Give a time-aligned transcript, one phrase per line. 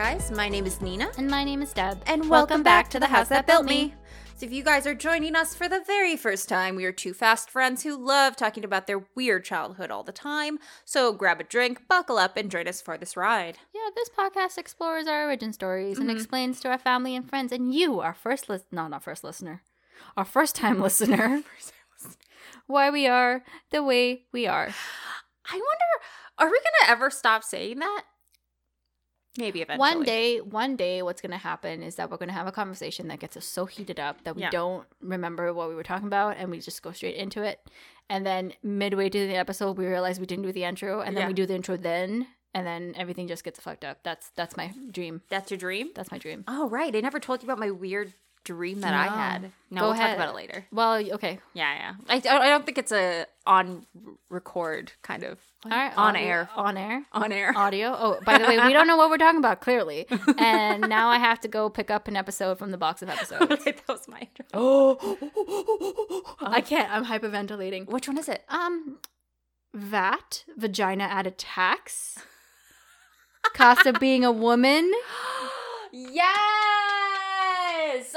[0.00, 0.30] guys.
[0.30, 1.10] My name is Nina.
[1.18, 2.02] And my name is Deb.
[2.06, 3.92] And welcome, back, to the House That Built Me.
[4.34, 7.12] So, if you guys are joining us for the very first time, we are two
[7.12, 10.58] fast friends who love talking about their weird childhood all the time.
[10.86, 13.58] So, grab a drink, buckle up, and join us for this ride.
[13.74, 16.08] Yeah, this podcast explores our origin stories Mm-hmm.
[16.08, 19.22] and explains to our family and friends, and you, our first list, no, not first
[19.30, 19.60] listener,
[20.16, 21.42] our first time listener,
[22.66, 24.68] why we are the way we are.
[25.44, 26.04] I wonder,
[26.38, 28.04] are we going to ever stop saying that?
[29.38, 29.78] Maybe eventually.
[29.96, 32.52] One day, one day, what's going to happen is that we're going to have a
[32.52, 34.50] conversation that gets us so heated up that we Yeah.
[34.50, 37.60] don't remember what we were talking about, and we just go straight into it.
[38.08, 41.22] And then midway through the episode, we realize we didn't do the intro, and then
[41.22, 41.28] Yeah.
[41.28, 44.02] we do the intro then, and then everything just gets fucked up.
[44.02, 45.22] That's that's my dream.
[45.28, 45.90] That's your dream?
[45.94, 46.44] That's my dream.
[46.48, 46.94] Oh, right.
[46.94, 48.12] I never told you about my weird
[48.44, 49.52] dream that I had.
[49.70, 50.06] No, Go we'll ahead.
[50.08, 50.66] talk about it later.
[50.72, 51.38] Well, okay.
[51.54, 51.94] Yeah, yeah.
[52.08, 53.86] I, I don't think it's a on
[54.30, 56.50] record kind of All right, on audio- air.
[56.56, 57.04] On air.
[57.12, 57.52] On air.
[57.56, 57.94] Audio.
[57.98, 60.06] Oh, by the way, we don't know what we're talking about clearly,
[60.38, 63.42] and now I have to go pick up an episode from the box of episodes.
[63.52, 64.46] Okay, that was my intro.
[64.54, 66.90] Oh, I can't.
[66.90, 67.88] I'm hyperventilating.
[67.88, 68.42] Which one is it?
[68.48, 68.98] Um,
[69.74, 72.18] VAT vagina added tax.
[73.54, 74.90] Cost of being a woman.
[75.92, 76.69] yes!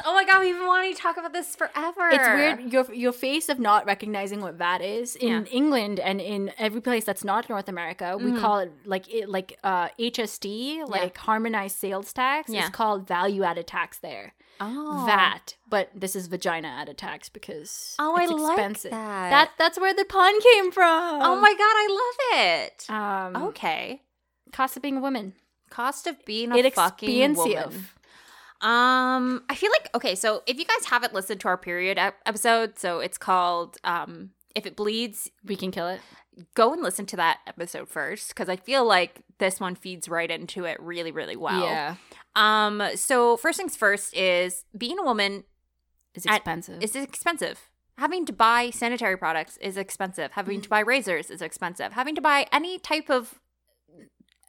[0.05, 2.09] Oh my god, we've been wanting to talk about this forever.
[2.11, 5.51] It's weird your your face of not recognizing what VAT is in Yeah.
[5.51, 8.17] England and in every place that's not North America.
[8.17, 8.39] We Mhm.
[8.41, 12.49] call it like it like uh HST, like harmonized sales tax.
[12.49, 12.61] Yeah.
[12.67, 14.33] It's called value added tax there.
[14.61, 15.03] Oh.
[15.05, 18.91] VAT, but this is vagina added tax because Oh, I it's like that.
[18.91, 21.21] That that's where the pun came from.
[21.21, 22.89] Oh my god, I love it.
[22.89, 24.01] Um, okay.
[24.51, 25.33] cost of being a woman.
[25.69, 27.87] Cost of being a It fucking woman.
[28.63, 30.15] Um, I feel like okay.
[30.15, 34.31] So if you guys haven't listened to our period ep- episode, so it's called um,
[34.55, 36.01] "If It Bleeds," We can kill it.
[36.55, 40.31] go and listen to that episode first because I feel like this one feeds right
[40.31, 41.61] into it really, really well.
[41.63, 41.95] Yeah,
[42.35, 42.81] Um.
[42.95, 45.43] So first things first is being a woman
[46.27, 46.81] At- expensive.
[46.81, 47.69] is expensive.
[47.99, 50.31] Having to buy sanitary products is expensive.
[50.31, 51.93] Having to buy razors is expensive.
[51.93, 53.39] Having to buy any type of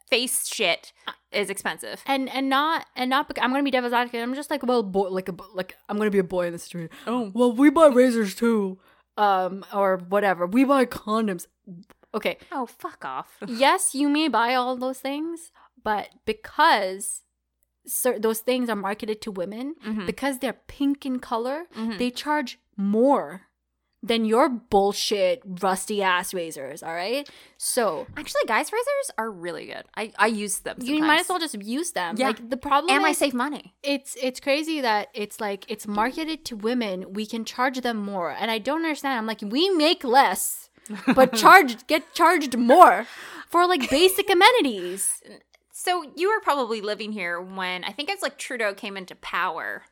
[0.09, 0.93] face shit
[1.31, 2.01] is expensive.
[2.05, 3.31] and and not and not.
[3.41, 4.21] I'm gonna be devil's advocate.
[4.21, 6.59] I'm just like well, boy, like a like I'm gonna be a boy in the
[6.59, 6.91] street.
[7.07, 7.31] Oh.
[7.33, 8.79] Well, we buy razors too,
[9.17, 10.45] um, or whatever.
[10.45, 11.47] We buy condoms.
[12.13, 13.37] Okay, Oh, fuck off.
[13.47, 15.51] yes, you may buy all those things,
[15.83, 17.23] but because
[17.85, 20.05] cer- those things are marketed to women, Mhm.
[20.05, 21.97] because they're pink in color, Mhm.
[21.97, 23.47] they charge more
[24.05, 26.83] than your bullshit rusty ass razors.
[26.83, 27.27] All right,
[27.57, 29.83] so Actually, guys' razors are really good.
[29.97, 30.77] I, I use them.
[30.81, 32.15] you might as well just use them.
[32.17, 32.27] Yeah.
[32.27, 33.73] Like the problem And I save money.
[33.81, 37.13] it's it's crazy that it's like it's marketed to women.
[37.13, 39.17] We can charge them more, and I don't understand.
[39.17, 40.69] I'm like, we make less,
[41.15, 43.07] but charge get charged more
[43.49, 45.21] for like basic amenities.
[45.71, 49.83] So you were probably living here when I think it's like Trudeau came into power,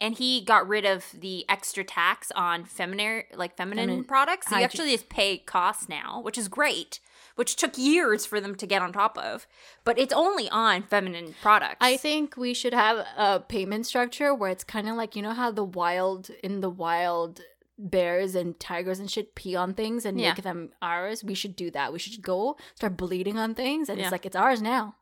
[0.00, 4.48] and he got rid of the extra tax on feminine, like feminine Feminine products.
[4.48, 7.00] So you actually just pay costs now, which is great.
[7.36, 9.48] Which took years for them to get on top of,
[9.82, 11.78] but it's only on feminine products.
[11.80, 15.32] I think we should have a payment structure where it's kind of like you know
[15.32, 17.40] how the wild in the wild
[17.76, 20.32] bears and tigers and shit pee on things and Yeah.
[20.34, 21.24] make them ours.
[21.24, 21.92] We should do that.
[21.92, 24.04] We should go start bleeding on things, and Yeah.
[24.04, 24.94] it's like it's ours now.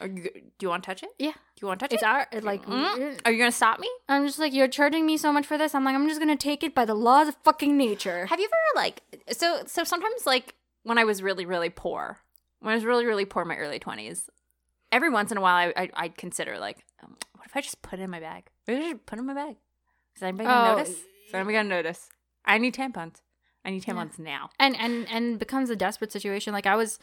[0.00, 0.30] Are you, do
[0.60, 1.10] you want to touch it?
[1.18, 1.32] Yeah.
[1.32, 2.06] Do you want to touch It's it?
[2.06, 2.64] our it, like.
[2.66, 3.20] Mm?
[3.24, 3.88] Are you gonna stop me?
[4.08, 5.74] I'm just like you're charging me so much for this.
[5.74, 8.26] I'm like I'm just gonna take it by the laws of fucking nature.
[8.26, 9.02] Have you ever like
[9.32, 12.18] so so sometimes like when I was really really poor,
[12.60, 14.28] when I was really really poor in my early twenties,
[14.92, 17.80] every once in a while I, I I'd consider like, um, what if I just
[17.82, 18.48] put it in my bag?
[18.66, 19.56] Maybe I should put it in my bag.
[20.16, 20.90] Is anybody gonna Oh, notice?
[20.90, 22.08] Is anybody gonna notice?
[22.44, 23.16] I need tampons.
[23.64, 23.94] I need Yeah.
[23.94, 24.50] tampons now.
[24.60, 26.98] and and and becomes a desperate situation like i was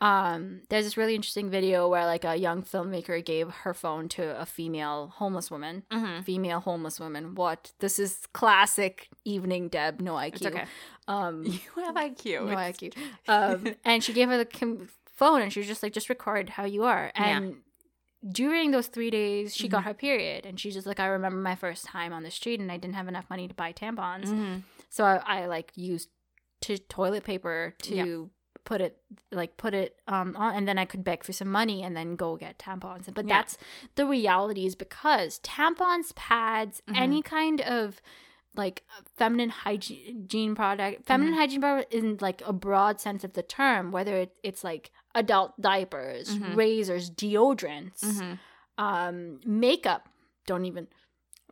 [0.00, 4.38] um there's this really interesting video where like a young filmmaker gave her phone to
[4.40, 6.22] a female homeless woman Mm-hmm.
[6.22, 10.64] female homeless woman what this is classic evening deb no iq It's okay.
[11.08, 12.46] um You have IQ.
[12.46, 12.92] no It's- iq
[13.28, 16.50] um and she gave her the com- phone and she was just like just record
[16.50, 17.38] how you are Yeah.
[17.38, 17.56] and
[18.30, 19.86] during those three days she got Mhm.
[19.86, 22.70] her period and she's just like i remember my first time on the street and
[22.70, 24.62] i didn't have enough money to buy tampons Mhm.
[24.90, 26.10] so I, I like used
[26.62, 28.30] to toilet paper to
[28.66, 28.98] put it
[29.32, 32.16] like put it um on, and then I could beg for some money and then
[32.16, 33.08] go get tampons.
[33.14, 33.36] But Yeah.
[33.36, 33.56] that's
[33.94, 36.96] the reality is because tampons, pads, Mhm.
[37.04, 38.02] any kind of
[38.54, 38.84] like
[39.16, 41.40] feminine hygiene product, feminine Mm-hmm.
[41.40, 45.52] hygiene product in like a broad sense of the term, whether it, it's like adult
[45.60, 46.56] diapers, Mhm.
[46.56, 48.38] razors, deodorants, Mhm.
[48.78, 50.08] um, makeup.
[50.46, 50.88] Don't even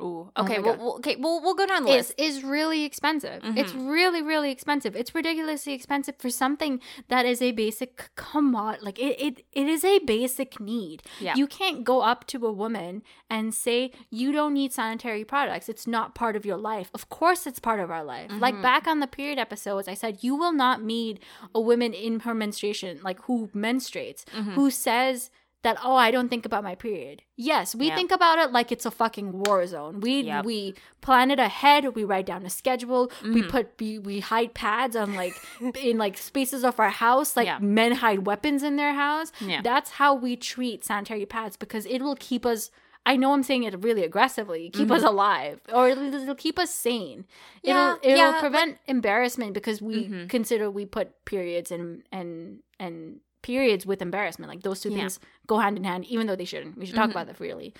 [0.00, 0.31] Ooh.
[0.35, 0.58] Oh Okay.
[0.58, 0.85] my well, God.
[0.85, 1.17] well, okay.
[1.17, 2.14] We'll we'll go down the is list.
[2.20, 3.43] is really expensive.
[3.44, 3.88] It's mm-hmm.
[3.88, 4.96] really really expensive.
[4.96, 8.85] It's ridiculously expensive for something that is a basic commodity.
[8.85, 11.05] Like it, it it is a basic need.
[11.20, 11.37] Yeah.
[11.37, 15.69] You can't go up to a woman and say you don't need sanitary products.
[15.69, 16.91] It's not part of your life.
[16.93, 18.31] Of course it's part of our life.
[18.32, 18.62] Like mm-hmm.
[18.62, 21.20] back on the period episodes, I said you will not meet
[21.55, 24.52] a woman in her menstruation, like who menstruates, mm-hmm.
[24.52, 25.31] who says
[25.64, 27.22] that oh I don't think about my period.
[27.37, 30.00] Yes, we think about it like it's a fucking war zone.
[30.00, 30.44] We Yep.
[30.44, 31.94] we plan it ahead.
[31.96, 33.11] We write down a schedule.
[33.22, 33.50] We Mm-hmm.
[33.50, 35.34] put we, we hide pads on like
[35.82, 37.37] in like spaces of our house.
[37.37, 37.58] Like Yeah.
[37.58, 39.32] men hide weapons in their house.
[39.40, 39.61] Yeah.
[39.62, 42.70] That's how we treat sanitary pads because it will keep us.
[43.06, 44.70] I know I'm saying it really aggressively.
[44.70, 47.19] Keep us alive, or it'll, it'll keep us sane.
[47.19, 47.69] Mm-hmm.
[47.69, 48.40] Yeah, it'll it'll yeah, Mm-hmm.
[48.40, 54.50] prevent embarrassment because we consider we put periods and and and periods with embarrassment.
[54.50, 54.94] Like those two Yeah.
[54.96, 55.00] Mm-hmm.
[55.02, 56.76] things go hand in hand, even though they shouldn't.
[56.76, 57.75] We should talk about that freely.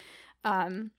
[0.45, 0.93] Um,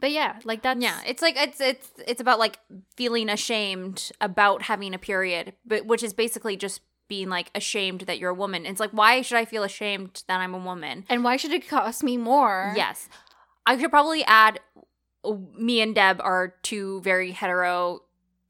[0.00, 2.58] but yeah, like that's Yeah, it's like it's it's it's about like
[2.96, 8.18] feeling ashamed about having a period, but which is basically just being like ashamed that
[8.18, 8.66] you're a woman.
[8.66, 11.04] It's like why should I feel ashamed that I'm a woman?
[11.08, 12.72] And why should it cost me more?
[12.76, 13.08] Yes.
[13.66, 14.60] I could probably add
[15.56, 18.00] me and Deb are two very hetero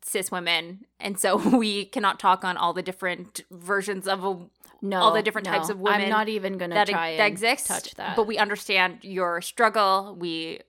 [0.04, 4.38] cis women, and so we cannot talk on all the different versions of a
[4.82, 5.52] No, all the different no.
[5.52, 7.66] types of women I'm not even gonna that, try that and exist.
[7.68, 8.16] touch that.
[8.16, 10.16] But we understand your struggle.
[10.18, 10.60] We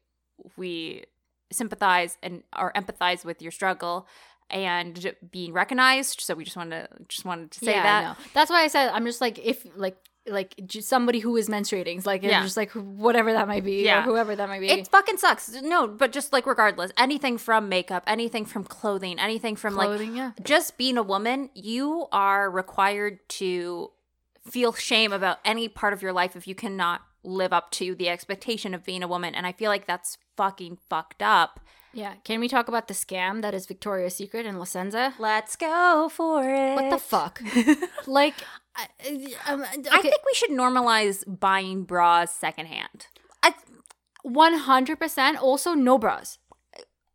[0.56, 1.04] we
[1.52, 4.08] sympathize and or empathize with your struggle
[4.50, 6.22] and being recognized.
[6.22, 8.20] So we just wanted to just wanted to say yeah, that.
[8.20, 8.26] no.
[8.34, 12.06] That's why I said I'm just like if like like just somebody who is menstruating,
[12.06, 12.44] like Yeah.
[12.44, 14.00] just like whatever that might be, Yeah.
[14.00, 14.70] or whoever that might be.
[14.70, 15.50] It fucking sucks.
[15.62, 20.32] No, but just like regardless, anything from makeup, anything from clothing, anything from Clothing, yeah.
[20.38, 23.92] like just being a woman, you are required to
[24.50, 28.10] feel shame about any part of your life if you cannot live up to the
[28.10, 29.34] expectation of being a woman.
[29.34, 31.60] And I feel like that's fucking fucked up.
[31.94, 32.16] yeah.
[32.26, 35.14] Can we talk about the scam that is Victoria's Secret and La Senza?
[35.20, 36.76] Let's go for it.
[36.76, 37.42] What the fuck?
[38.08, 38.36] like,
[38.76, 38.88] I,
[39.48, 43.08] um, I think we should normalize buying bras secondhand.
[43.42, 43.54] I,
[44.24, 45.38] one hundred percent.
[45.38, 46.40] Also, no bras.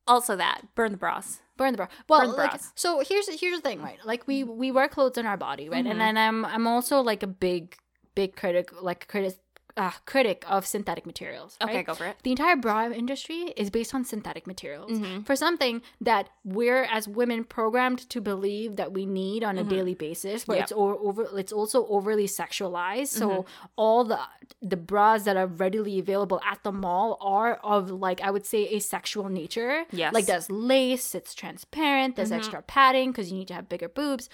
[0.07, 1.41] also, that burn the bras.
[1.58, 1.88] Burn the bra.
[2.08, 2.72] Well, Burn the like, bras.
[2.75, 3.99] so here's here's the thing, right?
[4.05, 4.56] Like we mm-hmm.
[4.56, 5.78] we wear clothes on our body, right?
[5.78, 5.99] And mm-hmm.
[5.99, 7.76] then I'm I'm also like a big
[8.14, 9.34] big critic, like critic
[9.79, 11.57] uh, critic of synthetic materials.
[11.63, 12.17] Okay, go for it.
[12.25, 15.23] The entire bra industry is based on synthetic materials Mm-hmm.
[15.23, 19.71] for something that we're as women programmed to believe that we need on a Mm-hmm.
[19.77, 20.47] daily basis.
[20.49, 20.65] Where Yep.
[20.65, 23.09] it's o- over, it's also overly sexualized.
[23.23, 23.67] So Mm-hmm.
[23.77, 24.19] all the
[24.61, 28.63] the bras that are readily available at the mall are of like I would say
[28.77, 29.85] a sexual nature.
[29.93, 30.13] Yes.
[30.13, 32.39] like there's lace, it's transparent, there's Mm-hmm.
[32.39, 34.29] extra padding because you need to have bigger boobs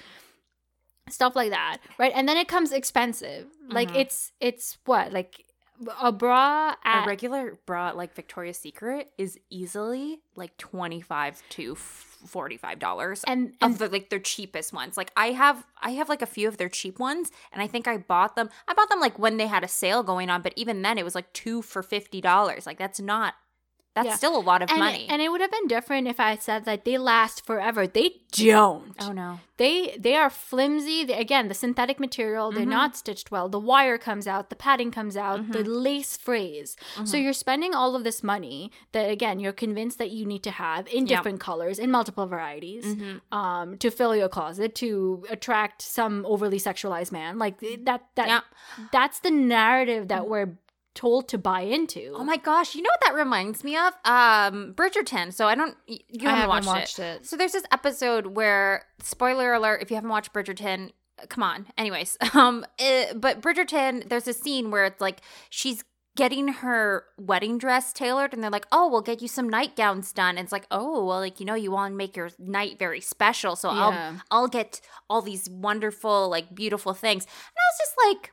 [1.09, 2.13] stuff like that right?
[2.15, 3.47] And then it comes expensive.
[3.69, 3.97] Like Mm-hmm.
[3.99, 5.45] it's it's what like
[6.01, 12.79] a bra at a regular bra like Victoria's Secret is easily like 25 to 45
[12.79, 14.97] dollars and, of the like their cheapest ones.
[14.97, 17.87] Like i have i have like a few of their cheap ones and i think
[17.89, 20.53] i bought them i bought them like when they had a sale going on but
[20.57, 22.67] even then it was like two for 50 dollars.
[22.67, 23.35] Like that's not
[23.95, 24.15] that's Yeah.
[24.17, 26.65] still a lot of and, money and it would have been different if I said
[26.65, 27.87] that they last forever.
[27.87, 28.95] They don't.
[29.01, 31.05] oh no They they are flimsy.
[31.05, 32.71] They, again, the synthetic material, they're Mm-hmm.
[32.71, 33.49] not stitched well.
[33.49, 36.77] The wire comes out, the padding comes out, the lace frays.
[36.97, 37.05] Mm-hmm.
[37.05, 40.51] So you're spending all of this money that again you're convinced that you need to
[40.51, 40.93] have in.
[40.95, 41.07] Mm-hmm.
[41.07, 42.85] different colors, in multiple varieties,
[43.31, 47.39] um, to fill your closet to attract some overly sexualized man.
[47.39, 48.41] Like that that Yeah.
[48.91, 50.59] that's the narrative that we're
[50.95, 52.13] told to buy into.
[52.17, 55.77] oh my gosh you know what that reminds me of um bridgerton so i don't
[55.87, 57.27] you I haven't, haven't watched, watched it.
[57.27, 60.91] so there's this episode where spoiler alert if you haven't watched bridgerton
[61.29, 65.21] come on anyways um it, but bridgerton there's a scene where it's like
[65.51, 65.85] she's
[66.17, 70.37] getting her wedding dress tailored and they're like oh we'll get you some nightgowns done
[70.39, 73.01] and it's like oh well like you know you want to make your night very
[73.01, 73.81] special so Yeah.
[73.81, 78.33] i'll i'll get all these wonderful like beautiful things and i was just like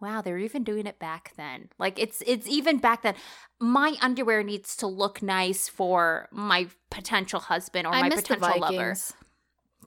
[0.00, 1.68] wow they're even doing it back then.
[1.78, 3.14] Like it's it's even back then.
[3.60, 8.76] My underwear needs to look nice for my potential husband or I my potential lover.
[8.76, 9.14] Vikings.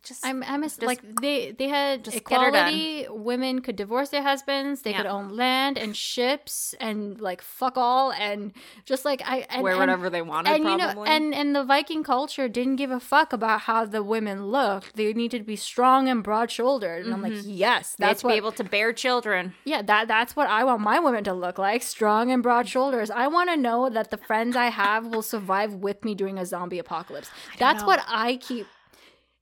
[0.03, 3.07] Just I'm, I miss like they they had just get her equality.
[3.09, 4.81] Women could divorce their husbands.
[4.81, 8.53] They could own land and ships and like fuck all and
[8.85, 11.63] just like I and, wear and- whatever they wanted And you know, and and the
[11.63, 14.95] Viking culture didn't give a fuck about how the women looked.
[14.95, 17.05] They needed to be strong and broad shouldered.
[17.05, 17.49] And I'm like, mm-hmm.
[17.49, 18.33] yes, They had that's to what.
[18.33, 21.57] be able to bear children yeah, that that's what I want my women to look
[21.57, 23.11] like: strong and broad shoulders.
[23.11, 26.45] I want to know that the friends I have will survive with me during a
[26.45, 27.29] zombie apocalypse.
[27.57, 27.87] That's know.
[27.87, 28.67] what I keep.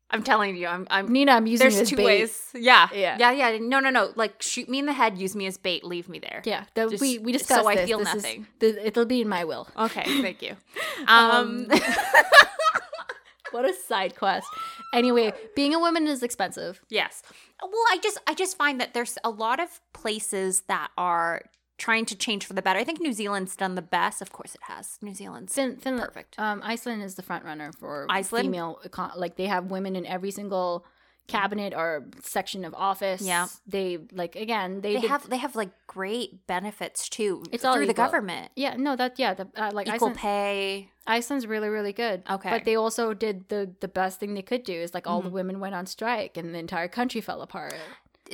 [0.10, 0.88] I'm telling you, I'm.
[0.90, 2.06] I'm Nina, I'm using there's two bait.
[2.06, 2.50] ways.
[2.54, 2.88] Yeah.
[2.94, 3.18] Yeah.
[3.20, 3.32] Yeah.
[3.32, 3.58] Yeah.
[3.62, 3.80] No.
[3.82, 3.90] No.
[3.90, 4.14] No.
[4.16, 5.18] Like shoot me in the head.
[5.18, 5.84] Use me as bait.
[5.84, 6.42] Leave me there.
[6.46, 7.90] Yeah, the, Just we we so discussed I this.
[7.90, 8.48] feel This is- nothing.
[8.62, 9.68] it'll be in my will.
[9.78, 10.04] Okay.
[10.22, 10.56] Thank you.
[11.08, 11.68] Um.
[13.52, 14.46] What a side quest.
[14.94, 16.82] Anyway, being a woman is expensive.
[16.90, 17.24] yes.
[17.64, 21.42] Well, I just I just find that there's a lot of places that are
[21.78, 22.80] trying to change for the better.
[22.80, 24.22] I think New Zealand's done the best.
[24.22, 24.98] Of course, it has.
[25.02, 26.40] New Zealand's Fin- Finland, perfect.
[26.40, 28.46] Um, Iceland is the front runner for Iceland?
[28.46, 28.80] female.
[28.86, 30.86] Econ- like they have women in every single
[31.28, 33.22] cabinet or section of office.
[33.22, 33.48] Yeah.
[33.68, 37.44] they like again they, They did- have they have like great benefits too.
[37.52, 38.52] It's through all the government.
[38.56, 40.90] Yeah, no, that yeah, the, uh, like Equal Iceland, pay.
[41.06, 42.24] Iceland's really really good.
[42.30, 42.50] Okay.
[42.50, 45.28] but they also did the the best thing they could do is like all Mm-hmm.
[45.28, 47.76] the women went on strike and the entire country fell apart.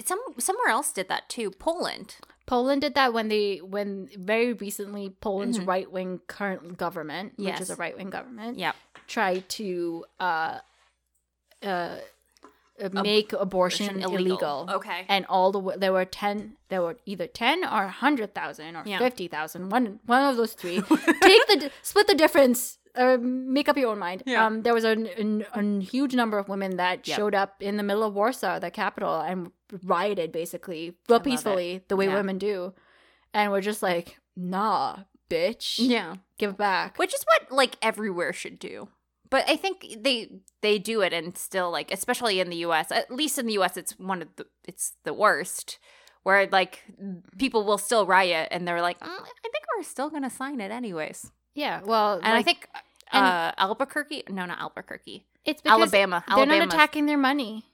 [0.05, 1.49] Some somewhere else did that too.
[1.51, 2.15] Poland.
[2.45, 5.67] Poland did that when they when very recently Poland's Mhm.
[5.67, 8.75] right wing current government, which is a right wing government, Yep.
[9.07, 10.59] tried to uh
[11.61, 11.97] uh
[12.91, 14.67] make abortion, illegal.
[14.69, 15.05] Okay.
[15.07, 18.97] And all the there were ten, there were either ten or hundred thousand or Yeah.
[18.97, 19.69] fifty thousand.
[19.69, 20.81] One one of those three.
[21.21, 22.79] Take the split the difference.
[22.95, 24.21] Or make up your own mind.
[24.25, 24.45] Yeah.
[24.45, 27.17] Um, there was a, a, a huge number of women that Yep.
[27.17, 29.51] showed up in the middle of Warsaw, the capital, and
[29.83, 31.23] rioted basically, it.
[31.23, 32.15] peacefully, the way Yeah.
[32.15, 32.73] women do.
[33.33, 34.97] And we're just like, nah,
[35.27, 36.17] bitch, Yeah.
[36.37, 36.99] give it back.
[36.99, 38.89] Which is what like everywhere should do.
[39.31, 40.29] But I think they
[40.61, 43.75] they do it and still like especially in the US, at least in the US
[43.77, 45.79] it's one of the it's the worst
[46.21, 46.83] where like
[47.39, 50.61] people will still riot and they're like, "Mm, I think we're still going to sign
[50.61, 51.31] it anyways.
[51.53, 52.67] Yeah, well, And I like, think
[53.11, 55.25] and- uh Albuquerque, no not Albuquerque.
[55.45, 56.23] it's Alabama.
[56.27, 56.59] they're Alabama.
[56.65, 57.65] not attacking their money.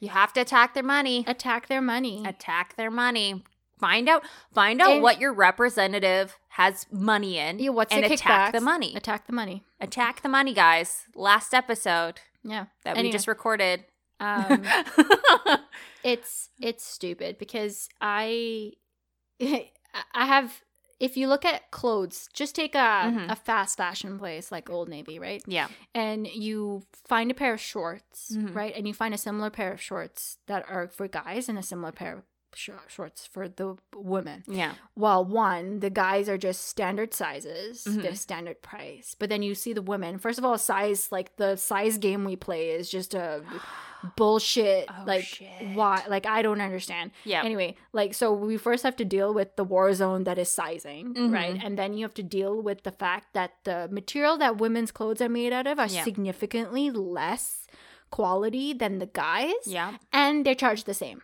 [0.00, 1.24] You have to attack their money.
[1.26, 2.22] Attack their money.
[2.26, 3.42] Attack their money.
[3.78, 8.12] Find out find out And- what your representative has money in Yeah, what's and the
[8.14, 8.52] attack kickbacks?
[8.52, 8.94] the money.
[8.96, 9.62] Attack the money.
[9.80, 11.04] attack the money, guys.
[11.14, 12.66] Last episode Yeah.
[12.84, 13.08] that Anyway.
[13.08, 13.84] we just recorded.
[14.20, 14.62] Um,
[16.02, 18.72] it's it's stupid because I
[19.40, 19.66] I
[20.14, 20.62] have
[20.98, 22.78] if you look at clothes, just take a
[23.12, 23.30] Mhm.
[23.30, 25.42] a fast fashion place like Old Navy, right?
[25.46, 25.68] yeah.
[25.94, 28.54] And you find a pair of shorts, Mhm.
[28.54, 28.74] right?
[28.74, 31.92] And you find a similar pair of shorts that are for guys and a similar
[31.92, 32.22] pair of
[32.54, 34.42] sh- shorts for the women.
[34.46, 34.72] Yeah.
[34.94, 38.02] Well, one, the guys are just standard sizes, Mhm.
[38.02, 39.14] they're standard price.
[39.18, 40.18] But then you see the women.
[40.18, 43.42] First of all, size like the size game we play is just a
[44.16, 44.86] bullshit.
[44.88, 45.48] Oh, like shit.
[45.74, 46.02] why?
[46.08, 47.10] Like I don't understand.
[47.24, 47.42] Yeah.
[47.44, 51.14] Anyway, like so we first have to deal with the war zone that is sizing,
[51.14, 51.32] Mhm.
[51.32, 51.60] right?
[51.62, 55.20] And then you have to deal with the fact that the material that women's clothes
[55.20, 56.04] are made out of are Yeah.
[56.04, 57.66] significantly less
[58.10, 59.96] quality than the guys Yeah.
[60.12, 61.22] and they're charged the same.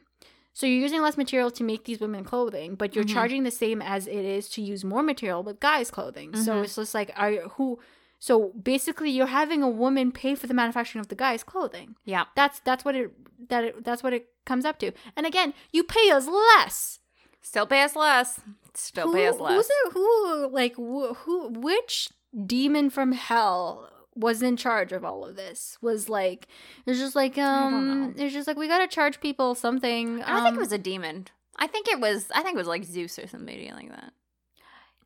[0.54, 3.12] So you're using less material to make these women clothing, but you're Mhm.
[3.14, 6.34] charging the same as it is to use more material with guys' clothing.
[6.36, 6.64] So Mhm.
[6.64, 7.78] it's just like are you- who
[8.22, 11.96] so basically you're having a woman pay for the manufacturing of the guy's clothing.
[12.04, 12.26] Yeah.
[12.36, 13.10] That's that's what it
[13.48, 14.92] that it, that's what it comes up to.
[15.16, 17.00] And again, you pay us less.
[17.40, 18.38] Still pay us less.
[18.74, 19.54] Still who, pay us less.
[19.54, 22.10] Who's it, who like who, who which
[22.46, 25.76] demon from hell was in charge of all of this?
[25.80, 26.46] Was like
[26.86, 30.22] it's just like um it's just like we gotta charge people something.
[30.22, 31.26] I don't think it um, was a demon.
[31.56, 32.30] I think it was.
[32.32, 34.12] I think it was like Zeus or somebody like that.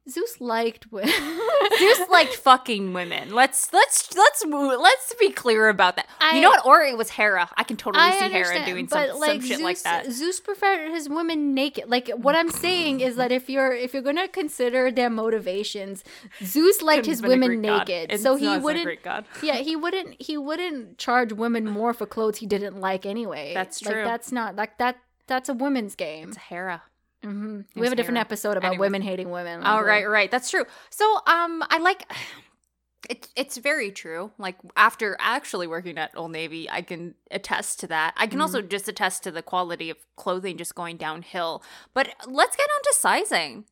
[0.09, 1.13] Zeus liked women.
[1.79, 3.35] Zeus liked fucking women.
[3.35, 6.07] Let's let's let's move, let's be clear about that.
[6.21, 6.65] I- you know what?
[6.65, 7.49] Or it was Hera.
[7.57, 10.13] I can totally I see Hera doing but some, like some shit Zeus, like that.
[10.13, 11.89] Zeus preferred his women naked.
[11.89, 16.05] Like what I'm saying is that if you're if you're gonna consider their motivations,
[16.43, 19.27] Zeus liked his Couldn't been a women naked, so he it's not a wouldn't.
[19.43, 20.21] Yeah, he wouldn't.
[20.23, 23.55] He wouldn't charge women more for clothes he didn't like anyway.
[23.55, 24.05] That's Like true.
[24.05, 24.99] that's not like that.
[25.27, 26.29] That's a women's game.
[26.29, 26.83] It's Hera.
[27.31, 29.63] Hmm We have a different episode about women hating women.
[29.65, 30.31] Oh right, right.
[30.31, 30.65] That's true.
[30.91, 32.11] So um I like
[33.11, 34.33] it, it's very true.
[34.39, 38.15] Like after actually working at Old Navy, I can attest to that.
[38.17, 38.69] I can also Mm-hmm.
[38.69, 41.63] just attest to the quality of clothing just going downhill.
[41.95, 43.65] But let's get on to sizing.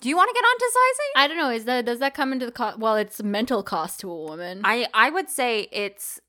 [0.00, 1.12] Do you want to get on to sizing?
[1.16, 1.50] I don't know.
[1.50, 2.78] Is that does that come into the cost?
[2.78, 4.62] Well, it's mental cost to a woman.
[4.64, 6.20] I I would say it's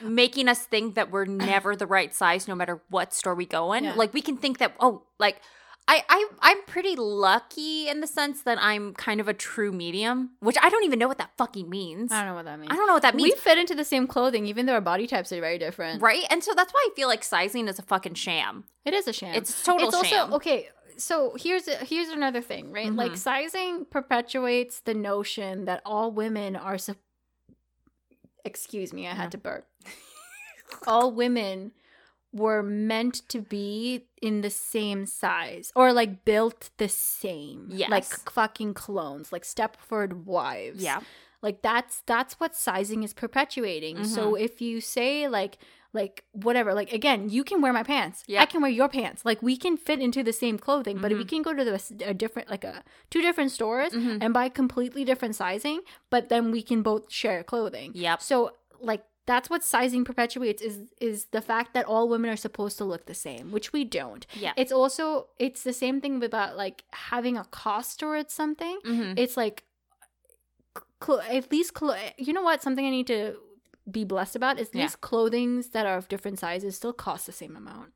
[0.00, 3.72] making us think that we're never the right size no matter what store we go
[3.74, 3.84] in.
[3.84, 3.94] Yeah.
[3.94, 5.42] Like we can think that oh, like
[5.90, 10.30] I, I I'm pretty lucky in the sense that I'm kind of a true medium,
[10.40, 12.12] which I don't even know what that fucking means.
[12.12, 12.70] I don't know what that means.
[12.70, 13.32] I don't know what that means.
[13.34, 16.02] we fit into the same clothing, even though our body types are very different.
[16.02, 16.24] Right?
[16.30, 18.64] And so that's why I feel like sizing is a fucking sham.
[18.84, 19.34] It is a sham.
[19.34, 20.24] It's total it's sham.
[20.24, 20.68] also okay.
[20.98, 22.92] So here's here's another thing, right?
[22.92, 23.16] Like Mhm.
[23.18, 26.76] sizing perpetuates the notion that all women are.
[26.76, 26.96] Su-
[28.44, 29.16] Excuse me, I Yeah.
[29.16, 29.66] had to burp.
[30.86, 31.72] all women
[32.32, 37.68] were meant to be in the same size or like built the same.
[37.70, 37.90] Yes.
[37.90, 40.82] Like fucking clones, like Stepford wives.
[40.82, 41.00] Yeah.
[41.40, 44.04] Like that's that's what sizing is perpetuating.
[44.04, 44.44] So Mm-hmm.
[44.44, 45.58] if you say like
[45.94, 46.74] like whatever.
[46.74, 48.22] Like again, you can wear my pants.
[48.26, 48.42] Yeah.
[48.42, 49.24] I can wear your pants.
[49.24, 51.18] Like we can fit into the same clothing, but Mm-hmm.
[51.18, 54.18] we can go to the, a different like a two different stores Mhm.
[54.20, 55.80] and buy completely different sizing,
[56.10, 57.92] but then we can both share clothing.
[57.94, 58.18] Yeah.
[58.18, 62.76] So like that's what sizing perpetuates is is the fact that all women are supposed
[62.78, 64.26] to look the same, which we don't.
[64.44, 64.54] Yeah.
[64.56, 66.78] It's also it's the same thing about like
[67.10, 68.76] having a cost towards something.
[68.84, 69.18] Mhm.
[69.18, 69.64] It's like
[71.04, 73.36] cl- at least cl- you know what something I need to
[73.90, 74.82] be blessed about is Yeah.
[74.82, 77.92] these clothings that are of different sizes still cost the same amount.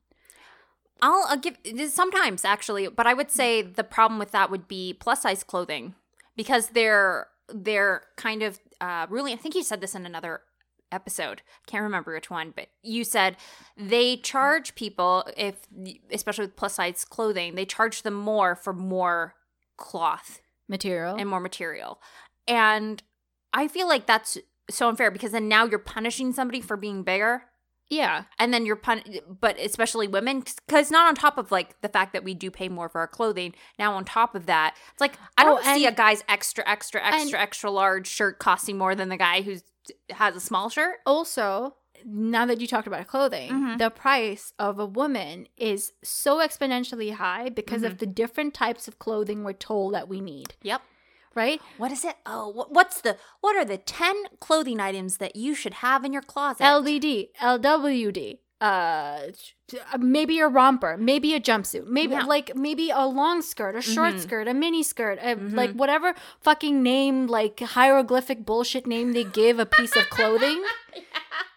[1.01, 1.57] I'll, I'll give
[1.91, 5.95] sometimes actually, but I would say the problem with that would be plus size clothing
[6.35, 9.33] because they're they're kind of uh, really.
[9.33, 10.41] I think you said this in another
[10.93, 11.41] episode.
[11.67, 13.35] Can't remember which one, but you said
[13.77, 15.67] they charge people if,
[16.11, 19.35] especially with plus size clothing, they charge them more for more
[19.77, 21.15] cloth Material.
[21.17, 21.99] and more material,
[22.47, 23.03] and
[23.51, 24.37] I feel like that's
[24.69, 27.43] so unfair because then now you're punishing somebody for being bigger
[27.89, 28.23] yeah.
[28.39, 29.03] and then you're pun
[29.41, 32.69] but especially women because not on top of like the fact that we do pay
[32.69, 35.85] more for our clothing now on top of that it's like i Oh, don't see
[35.85, 39.57] a guy's extra extra extra extra large shirt costing more than the guy who
[40.11, 41.75] has a small shirt Also,
[42.05, 43.77] now that you talked about clothing, Mhm.
[43.77, 47.91] the price of a woman is so exponentially high because Mm-hmm.
[47.91, 50.81] of the different types of clothing we're told that we need, yep
[51.35, 51.59] right?
[51.77, 55.75] what is it oh what's the what are the 10 clothing items that you should
[55.75, 59.19] have in your closet LBD, LWD, uh,
[59.99, 62.23] maybe a romper, maybe a jumpsuit, maybe Yeah.
[62.35, 64.19] like maybe a long skirt, a short Mhm.
[64.25, 65.53] skirt, a mini skirt, a, Mhm.
[65.61, 70.63] like whatever fucking name, like hieroglyphic bullshit name they give a piece of clothing.
[70.95, 71.01] yeah.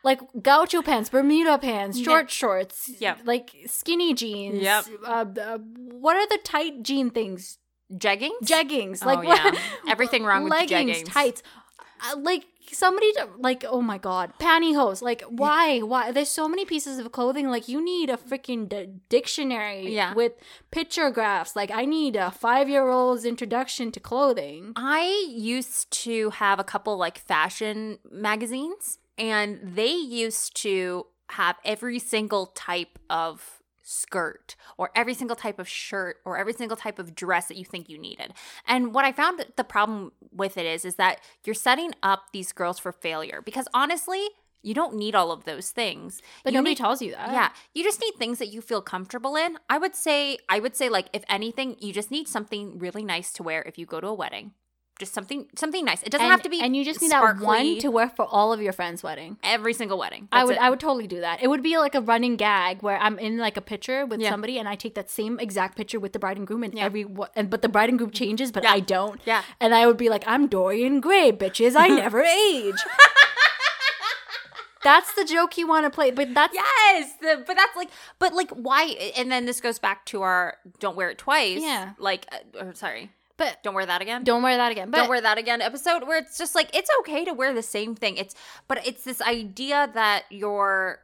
[0.03, 3.21] Like gaucho pants, Bermuda pants, short shorts, Yep.
[3.25, 4.61] like skinny jeans.
[4.61, 4.85] Yep.
[5.05, 5.59] Uh, uh,
[6.05, 7.59] what are the tight jean things?
[7.93, 8.99] jeggings Jeggings.
[9.03, 9.59] Oh, Like what?
[9.89, 11.13] Everything wrong with leggings, jeggings.
[11.13, 11.43] tights.
[12.05, 16.65] Uh, like somebody to, like oh my god pantyhose like why why there's so many
[16.65, 20.15] pieces of clothing like you need a freaking d- dictionary Yeah.
[20.15, 20.33] with
[20.71, 26.65] picture graphs like i need a five-year-old's introduction to clothing I used to have a
[26.65, 34.91] couple like fashion magazines, and they used to have every single type of skirt or
[34.97, 37.97] every single type of shirt or every single type of dress that you think you
[37.99, 38.35] needed.
[38.67, 42.51] And what I found the problem with it is is that you're setting up these
[42.53, 44.27] girls for failure because honestly,
[44.63, 46.21] you don't need all of those things.
[46.43, 48.83] but You nobody need- tells you that yeah, you just need things that you feel
[48.83, 49.59] comfortable in.
[49.71, 53.31] I would say, I would say, like if anything, you just need something really nice
[53.35, 54.53] to wear if you go to a wedding.
[54.99, 56.03] Just something, something nice.
[56.03, 58.09] It doesn't and, have to be, and you just need sparkly that one to wear
[58.09, 60.27] for all of your friends wedding every single wedding.
[60.33, 60.61] I would it.
[60.63, 61.43] I would totally do that.
[61.43, 64.31] It would be like a running gag where I'm in like a picture with Yeah.
[64.31, 66.85] somebody and I take that same exact picture with the bride and groom and Yeah.
[66.87, 67.05] every
[67.35, 68.73] and but the bride and groom changes but Yeah.
[68.73, 69.21] I don't.
[69.27, 69.43] Yeah.
[69.61, 71.77] And I would be like I'm Dorian Gray, bitches.
[71.77, 72.77] I never age.
[74.83, 77.89] That's the joke you want to play, but that's Yes, the, but that's like,
[78.21, 78.85] but like, why?
[79.17, 81.95] And then this goes back to our "Don't wear it twice." Yeah.
[81.99, 84.25] Like, uh, or sorry, but don't wear that again.
[84.25, 84.91] don't wear that again.
[84.91, 87.63] But don't wear that again episode where it's just like it's okay to wear the
[87.63, 88.35] same thing it's
[88.69, 91.01] but it's this idea that you're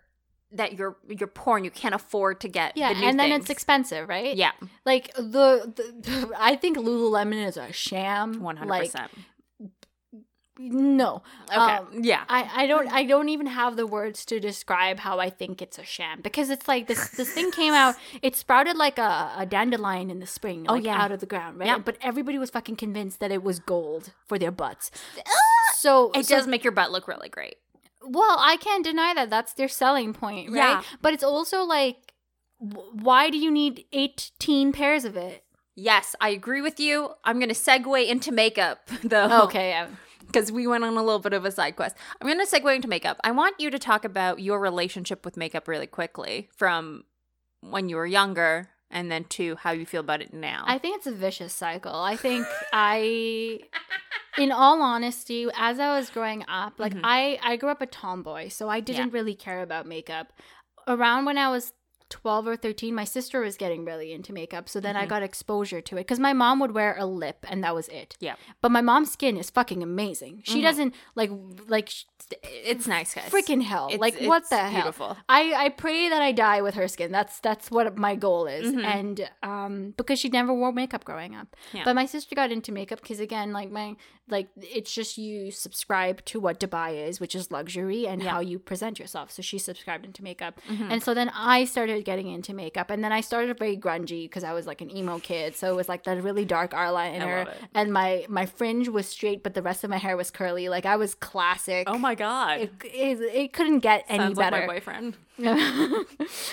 [0.53, 3.31] that you're you're poor and you can't afford to get yeah, the new and then
[3.31, 3.43] things.
[3.45, 4.37] it's expensive, right?
[4.37, 4.53] yeah
[4.85, 8.37] Like the, the I think Lululemon is a sham.
[8.37, 8.93] 100% Like
[10.71, 11.23] no.
[11.51, 15.19] okay Um, yeah I, I don't I don't even have the words to describe how
[15.19, 18.77] I think it's a sham because it's like this this thing came out it sprouted
[18.77, 21.03] like a, a dandelion in the spring Oh, yeah.
[21.03, 21.79] out of the ground right Yeah.
[21.79, 24.91] but everybody was fucking convinced that it was gold for their butts
[25.77, 27.57] so it so- does make your butt look really great
[28.05, 30.83] well I can't deny that that's their selling point right Yeah.
[31.01, 32.13] but it's also like
[32.59, 35.43] why do you need 18 pairs of it
[35.75, 39.87] yes i agree with you i'm gonna segue into makeup though okay yeah.
[40.33, 42.89] Because we went on a little bit of a side quest i'm gonna segue into
[42.89, 47.05] makeup i want you to talk about your relationship with makeup really quickly from
[47.61, 50.99] when you were younger and then to how you feel about it now I think
[50.99, 51.95] it's a vicious cycle.
[51.95, 53.61] I think I,
[54.37, 57.01] in all honesty, as I was growing up, like Mhm.
[57.03, 60.33] I, I grew up a tomboy, so I didn't really care about makeup.
[60.87, 61.73] Around when I was
[62.13, 65.09] 12 or 13, my sister was getting really into makeup, so then I Mhm.
[65.09, 68.17] got exposure to it because my mom would wear a lip and that was it.
[68.21, 68.35] Yeah.
[68.61, 70.43] But my mom's skin is fucking amazing.
[70.45, 70.63] She Mhm.
[70.63, 71.31] doesn't like
[71.67, 71.89] like
[72.43, 73.87] it's nice guys freaking hell.
[73.87, 74.73] It's- like what it's the hell?
[74.83, 77.11] beautiful I, I pray that I die with her skin.
[77.13, 78.73] That's that's what my goal is.
[78.73, 78.85] Mhm.
[78.85, 81.49] And um because she never wore makeup growing up.
[81.73, 81.83] Yeah.
[81.85, 83.97] But my sister got into makeup because again, like my
[84.29, 88.31] like it's just you subscribe to what Dubai is, which is luxury and Yeah.
[88.31, 89.31] how you present yourself.
[89.33, 90.61] So she subscribed into makeup.
[90.71, 90.91] Mhm.
[90.93, 94.45] And so then I started getting into makeup and then I started very grungy because
[94.45, 95.57] I was like an emo kid.
[95.57, 99.55] So it was like that really dark eyeliner and my my fringe was straight but
[99.55, 100.69] the rest of my hair was curly.
[100.69, 101.85] Like I was classic.
[101.91, 102.61] oh my god.
[102.61, 104.67] it, it, it couldn't get any Sounds like better.
[104.67, 105.17] my boyfriend.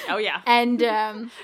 [0.10, 0.41] Oh yeah.
[0.45, 1.32] and um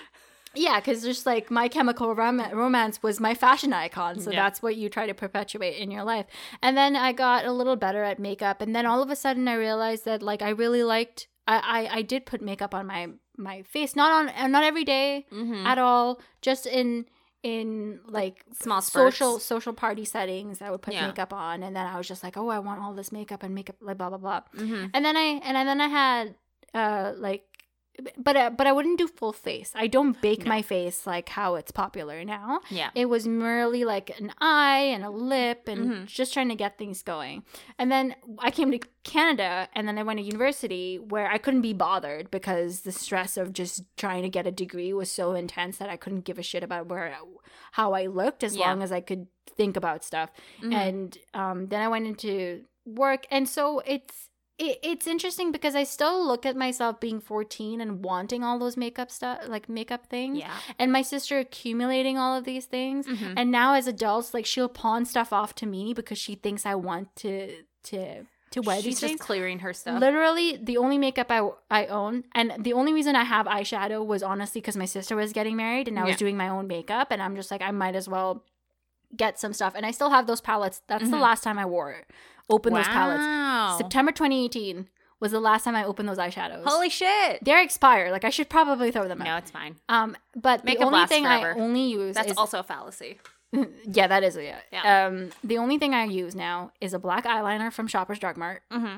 [0.56, 4.44] yeah because just like my chemical rom- romance was my fashion icon so Yeah.
[4.44, 6.26] that's what you try to perpetuate in your life
[6.62, 9.48] and then i got a little better at makeup and then all of a sudden
[9.48, 11.58] i realized that like i really liked i
[11.90, 15.26] i, I did put makeup on my my face not on uh, not every day
[15.32, 15.66] Mhm.
[15.66, 17.06] at all just in
[17.44, 19.18] in like Small spurts.
[19.18, 21.08] social social party settings i would put Yeah.
[21.08, 23.54] makeup on and then i was just like oh i want all this makeup and
[23.54, 24.90] makeup like blah blah blah Mhm.
[24.94, 26.36] and then I and then I had
[26.74, 27.44] uh like
[28.18, 29.72] but uh, but I wouldn't do full face.
[29.76, 30.50] I don't bake No.
[30.50, 32.60] my face like how it's popular now.
[32.70, 32.90] Yeah.
[32.96, 36.06] It was merely like an eye and a lip and Mhm.
[36.06, 37.44] just trying to get things going.
[37.78, 41.62] And then I came to Canada and then I went to university where I couldn't
[41.62, 45.78] be bothered because the stress of just trying to get a degree was so intense
[45.78, 47.16] that I couldn't give a shit about where
[47.74, 48.68] how I looked as Yeah.
[48.70, 50.32] long as I could think about stuff
[50.62, 50.74] Mhm.
[50.74, 55.84] and um, then I went into work, and so it's it, it's interesting because I
[55.84, 60.38] still look at myself being 14 and wanting all those makeup stuff, like makeup things,
[60.40, 60.54] yeah.
[60.80, 63.34] and my sister accumulating all of these things, Mhm.
[63.38, 66.76] and now as adults, like she'll pawn stuff off to me because she thinks I
[66.76, 70.00] want to to to wear She's these just clearing her stuff.
[70.00, 74.24] Literally, the only makeup I, I own, and the only reason I have eyeshadow was
[74.24, 77.22] honestly because my sister was getting married and I was doing my own makeup, and
[77.22, 78.44] I'm just like, I might as well
[79.18, 79.74] get some stuff.
[79.76, 80.82] And I still have those palettes.
[80.88, 81.22] That's the Mhm.
[81.22, 81.92] last time I wore
[82.50, 82.54] it.
[82.54, 83.78] Open those palettes.
[83.78, 84.88] September 2018
[85.20, 86.64] was the last time I opened those eyeshadows.
[86.66, 87.44] Holy shit.
[87.44, 88.12] They're expired.
[88.12, 89.26] Like I should probably throw them out.
[89.26, 89.76] No, it's fine.
[89.90, 91.56] Um, but Make the only thing forever.
[91.58, 93.20] I only use That's is also a fallacy.
[93.92, 94.60] yeah, that is yeah.
[94.72, 95.08] Yeah.
[95.08, 98.62] Um, the only thing I use now is a black eyeliner from Shoppers Drug Mart
[98.72, 98.98] Mm-hmm.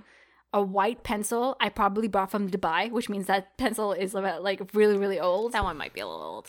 [0.58, 4.60] A white pencil I probably bought from Dubai, which means that pencil is about, like
[4.74, 5.54] really, really old.
[5.54, 6.48] That one might be a little old.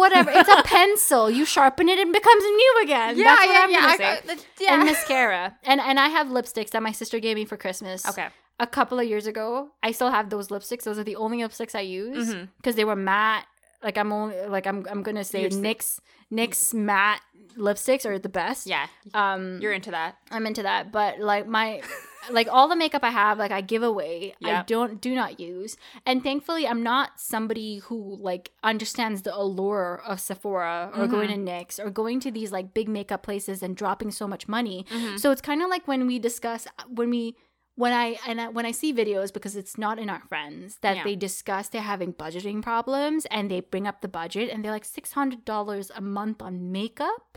[0.00, 1.30] Whatever, it's a pencil.
[1.30, 3.16] You sharpen it and it becomes new again.
[3.18, 4.36] That's what I'm gonna say.
[4.60, 4.74] yeah.
[4.74, 8.08] And mascara, and and I have lipsticks that my sister gave me for Christmas.
[8.08, 8.28] okay.
[8.58, 9.70] a couple of years ago.
[9.82, 10.84] I still have those lipsticks.
[10.84, 13.46] Those are the only lipsticks I use because they were matte.
[13.82, 16.00] Like I'm only like I'm I'm gonna say You're NYX
[16.32, 17.22] NYX matte
[17.56, 18.66] lipsticks are the best.
[18.66, 18.86] Yeah.
[19.14, 20.16] Um, You're into that.
[20.30, 21.80] I'm into that, but like my
[22.30, 24.34] like all the makeup I have, like I give away.
[24.44, 25.76] I don't do not use.
[26.04, 31.34] And thankfully I'm not somebody who like understands the allure of Sephora or going to
[31.34, 31.48] Mm-hmm.
[31.48, 34.84] NYX or going to these like big makeup places and dropping so much money.
[34.90, 35.18] Mhm.
[35.18, 37.36] So it's kind of like when we discuss when we
[37.76, 40.96] when I and I, when I see videos because it's not in our friends that
[40.96, 41.04] Yeah.
[41.04, 44.84] they discuss they're having budgeting problems and they bring up the budget and they're like
[44.84, 47.29] six hundred dollars a month on makeup.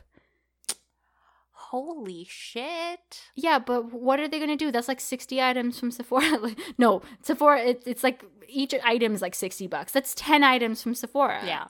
[1.73, 3.23] Holy shit.
[3.33, 4.71] Yeah, but what are they gonna do?
[4.71, 6.51] That's like sixty items from Sephora.
[6.77, 7.61] No, Sephora.
[7.61, 9.91] It, it's like each item is like sixty bucks.
[9.91, 11.41] That's ten items from Sephora.
[11.43, 11.65] Yeah.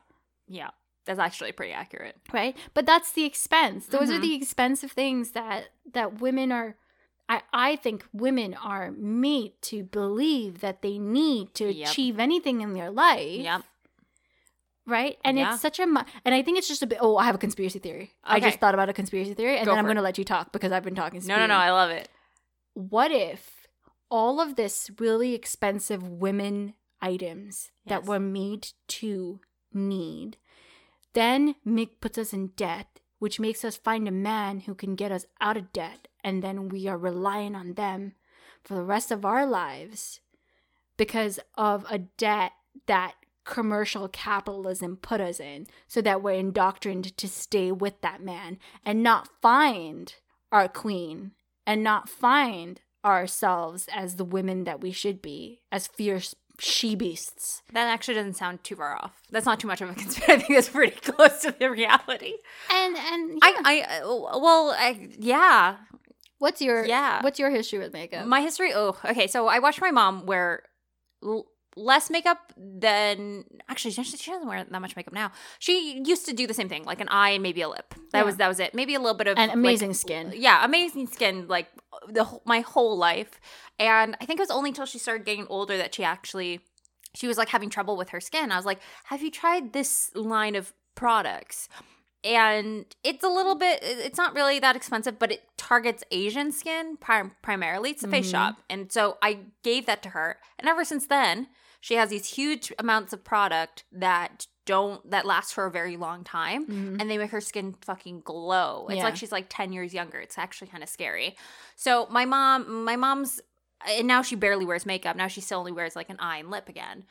[0.50, 0.72] Yeah.
[1.06, 2.18] That's actually pretty accurate.
[2.34, 2.56] right.
[2.74, 3.86] But that's the expense.
[3.88, 4.22] Those are Mhm.
[4.24, 6.76] the expensive things that that women are.
[7.30, 11.90] I I think women are made to believe that they need to Yep.
[11.90, 13.40] achieve anything in their life.
[13.40, 13.62] Yep.
[14.86, 15.18] Right.
[15.24, 15.54] And Yeah.
[15.54, 15.84] it's such a.
[15.84, 16.98] And I think it's just a bit.
[17.02, 18.12] Oh, I have a conspiracy theory.
[18.24, 20.26] I just thought about a conspiracy theory, and Go then I'm going to let you
[20.26, 21.22] talk because I've been talking.
[21.26, 21.56] No, no, no.
[21.56, 22.10] I love it.
[22.74, 23.68] what if
[24.10, 29.40] all of this really expensive women items that were made to
[29.74, 30.38] need
[31.14, 35.12] then Mick puts us in debt which makes us find a man who can get
[35.12, 38.14] us out of debt and then we are relying on them
[38.64, 40.20] for the rest of our lives
[40.98, 42.52] because of a debt
[42.88, 43.14] that
[43.46, 49.04] commercial capitalism put us in so that we're indoctrined to stay with that man and
[49.04, 50.16] not find
[50.52, 51.32] our queen
[51.68, 57.64] and not find ourselves as the women that we should be as fierce she beasts
[57.74, 59.22] That actually doesn't sound too far off.
[59.32, 60.32] That's not too much of a conspiracy.
[60.32, 62.34] I think that's pretty close to the reality.
[62.72, 64.08] and and I, I, uh,
[64.40, 65.78] well, I, yeah.
[66.38, 67.22] what's your Yeah.
[67.24, 68.72] what's your history with makeup My history.
[68.74, 69.26] Oh, okay.
[69.28, 70.64] So I watched my mom wear
[71.24, 75.32] l- less makeup than actually she she doesn't wear that much makeup now.
[75.60, 77.94] She used to do the same thing, like an eye and maybe a lip.
[78.12, 78.24] That Yeah.
[78.24, 78.74] was that was it.
[78.74, 81.68] Maybe a little bit of like, amazing skin yeah, amazing skin like
[82.08, 83.40] the whole, my whole life.
[83.80, 86.60] And I think it was only until she started getting older that she actually
[87.16, 88.52] she was like having trouble with her skin.
[88.52, 91.70] I was like, "Have you tried this line of products?"
[92.26, 96.98] And it's a little bit it's not really that expensive, but it targets Asian skin
[96.98, 97.92] prim- primarily.
[97.92, 98.32] It's a face Mhm.
[98.32, 98.56] shop.
[98.70, 100.40] And so I gave that to her.
[100.58, 101.48] And ever since then,
[101.84, 106.24] she has these huge amounts of product that don't that last for a very long
[106.24, 107.02] time Mhm.
[107.02, 108.88] and they make her skin fucking glow.
[108.88, 109.04] It's Yeah.
[109.04, 110.18] like she's like 10 years younger.
[110.22, 111.36] It's actually kind of scary.
[111.76, 113.42] So my mom, my mom's
[113.86, 115.18] and now she barely wears makeup.
[115.18, 117.04] Now she still only wears like an eye and lip again.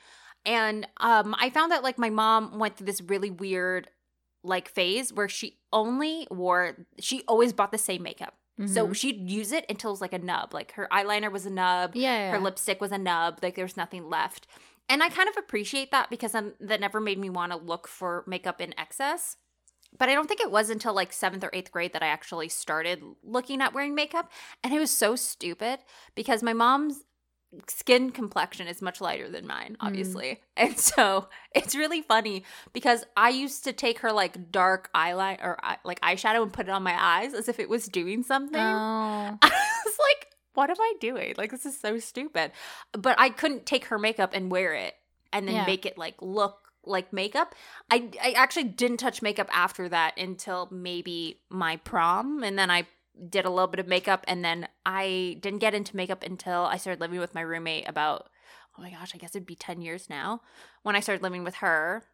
[0.47, 3.91] And um I found that like my mom went through this really weird
[4.43, 8.35] like phase where she only wore she always bought the same makeup.
[8.67, 8.97] So Mhm.
[8.97, 10.55] she'd use it until it was like a nub.
[10.55, 12.31] Like her eyeliner was a nub, yeah, yeah.
[12.33, 14.47] her lipstick was a nub, like there was nothing left.
[14.89, 17.89] And I kind of appreciate that because um, that never made me want to look
[17.89, 19.37] for makeup in excess.
[19.99, 22.49] But I don't think it was until like seventh or eighth grade that I actually
[22.49, 24.31] started looking at wearing makeup.
[24.65, 25.81] And it was so stupid
[26.15, 27.05] because my mom's
[27.69, 29.87] skin complexion is much lighter than mine, mm.
[29.87, 30.41] obviously.
[30.57, 35.65] And so it's really funny because I used to take her like dark eyeliner or
[35.65, 38.61] uh, like eyeshadow and put it on my eyes as if it was doing something.
[38.61, 39.39] Oh.
[39.43, 39.49] I
[39.87, 41.35] was like, what am I doing?
[41.39, 42.53] Like, this is so stupid.
[42.93, 44.95] But I couldn't take her makeup and wear it
[45.33, 45.67] and then Yeah.
[45.67, 47.55] make it like look like makeup.
[47.91, 52.43] I, I actually didn't touch makeup after that until maybe my prom.
[52.43, 52.87] And then I
[53.29, 54.25] did a little bit of makeup.
[54.29, 58.29] And then I didn't get into makeup until I started living with my roommate about,
[58.79, 60.41] oh my gosh, I guess it'd be 10 years now
[60.83, 62.05] when I started living with her.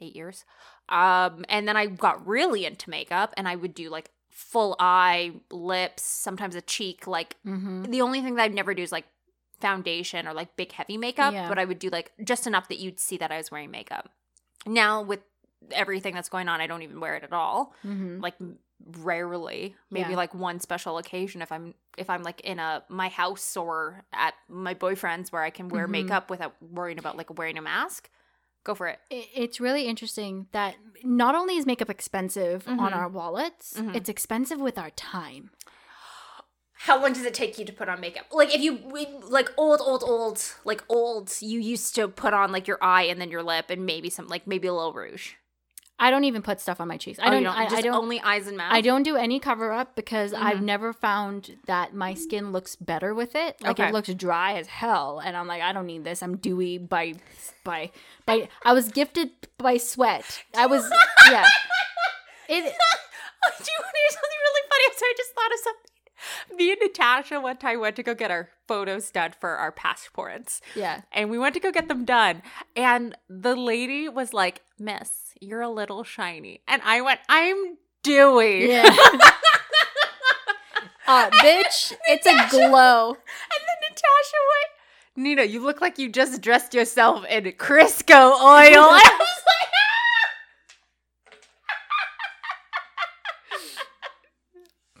[0.00, 0.44] Eight years.
[0.88, 5.32] Um, and then I got really into makeup and I would do like full eye,
[5.52, 7.06] lips, sometimes a cheek.
[7.06, 7.84] Like Mm-hmm.
[7.84, 9.04] the only thing that I'd never do is like
[9.60, 11.48] foundation or like big heavy makeup, Yeah.
[11.48, 14.10] but I would do like just enough that you'd see that I was wearing makeup.
[14.66, 15.20] Now with
[15.70, 17.72] everything that's going on, I don't even wear it at all.
[17.84, 18.20] Mm-hmm.
[18.20, 18.34] Like
[18.98, 20.16] rarely, maybe Yeah.
[20.16, 24.34] like one special occasion if I'm if I'm like in a my house or at
[24.48, 25.90] my boyfriend's where I can wear Mhm.
[25.90, 28.10] makeup without worrying about like wearing a mask.
[28.64, 28.98] Go for it.
[29.10, 32.96] It- It's really interesting that not only is makeup expensive on Mhm.
[32.96, 33.94] our wallets, Mhm.
[33.94, 35.50] it's expensive with our time.
[36.72, 38.26] How long does it take you to put on makeup?
[38.32, 38.76] Like if you
[39.28, 43.20] like old, old, old, like old, you used to put on like your eye and
[43.20, 45.34] then your lip and maybe some like maybe a little rouge.
[46.06, 47.18] I don't even put stuff on my cheeks.
[47.18, 47.42] I Oh, don't.
[47.44, 47.94] you I, just I don't.
[47.94, 48.72] only eyes and mouth.
[48.72, 50.62] I don't do any cover up because I've Mhm.
[50.64, 53.56] never found that my skin looks better with it.
[53.62, 53.88] Like Okay.
[53.88, 56.22] it looks dry as hell, and I'm like, I don't need this.
[56.22, 57.14] I'm dewy by
[57.64, 57.90] by
[58.26, 58.48] by.
[58.64, 60.44] I was gifted by sweat.
[60.56, 60.84] I was
[61.30, 61.46] yeah.
[62.48, 64.96] It Do you want to hear something really funny?
[64.96, 66.56] So I just thought of something.
[66.56, 70.60] Me and Natasha one time went to go get our photos done for our passports.
[70.74, 71.02] yeah.
[71.12, 72.42] And we went to go get them done.
[72.76, 76.60] And the lady was like, Miss, you're a little shiny.
[76.66, 78.68] And I went, I'm dewy.
[78.68, 78.82] Yeah.
[81.06, 83.10] uh, bitch, it's a glow.
[83.10, 84.70] And then Natasha went,
[85.16, 88.42] Nina, you look like you just dressed yourself in Crisco oil.
[88.42, 89.68] And I was like,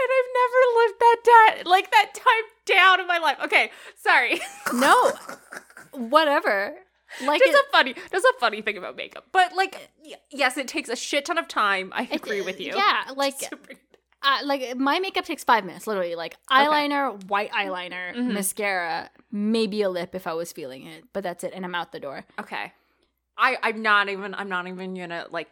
[0.00, 3.36] and I've never lived that time, like that time down in my life.
[3.44, 4.40] Okay, sorry.
[4.72, 5.12] No,
[5.92, 6.74] whatever.
[7.24, 9.26] Like it, a funny, that's a funny thing about makeup.
[9.32, 9.90] But like,
[10.30, 11.92] yes, it takes a shit ton of time.
[11.94, 12.74] I agree with you.
[12.74, 13.34] Yeah, like
[14.22, 16.14] uh, like my makeup takes five minutes, literally.
[16.14, 18.32] Like eyeliner, white eyeliner, Mhm.
[18.32, 21.92] mascara, maybe a lip if I was feeling it, but that's it, and I'm out
[21.92, 22.24] the door.
[22.40, 22.72] Okay.
[23.36, 25.50] I I'm not even I'm not even gonna like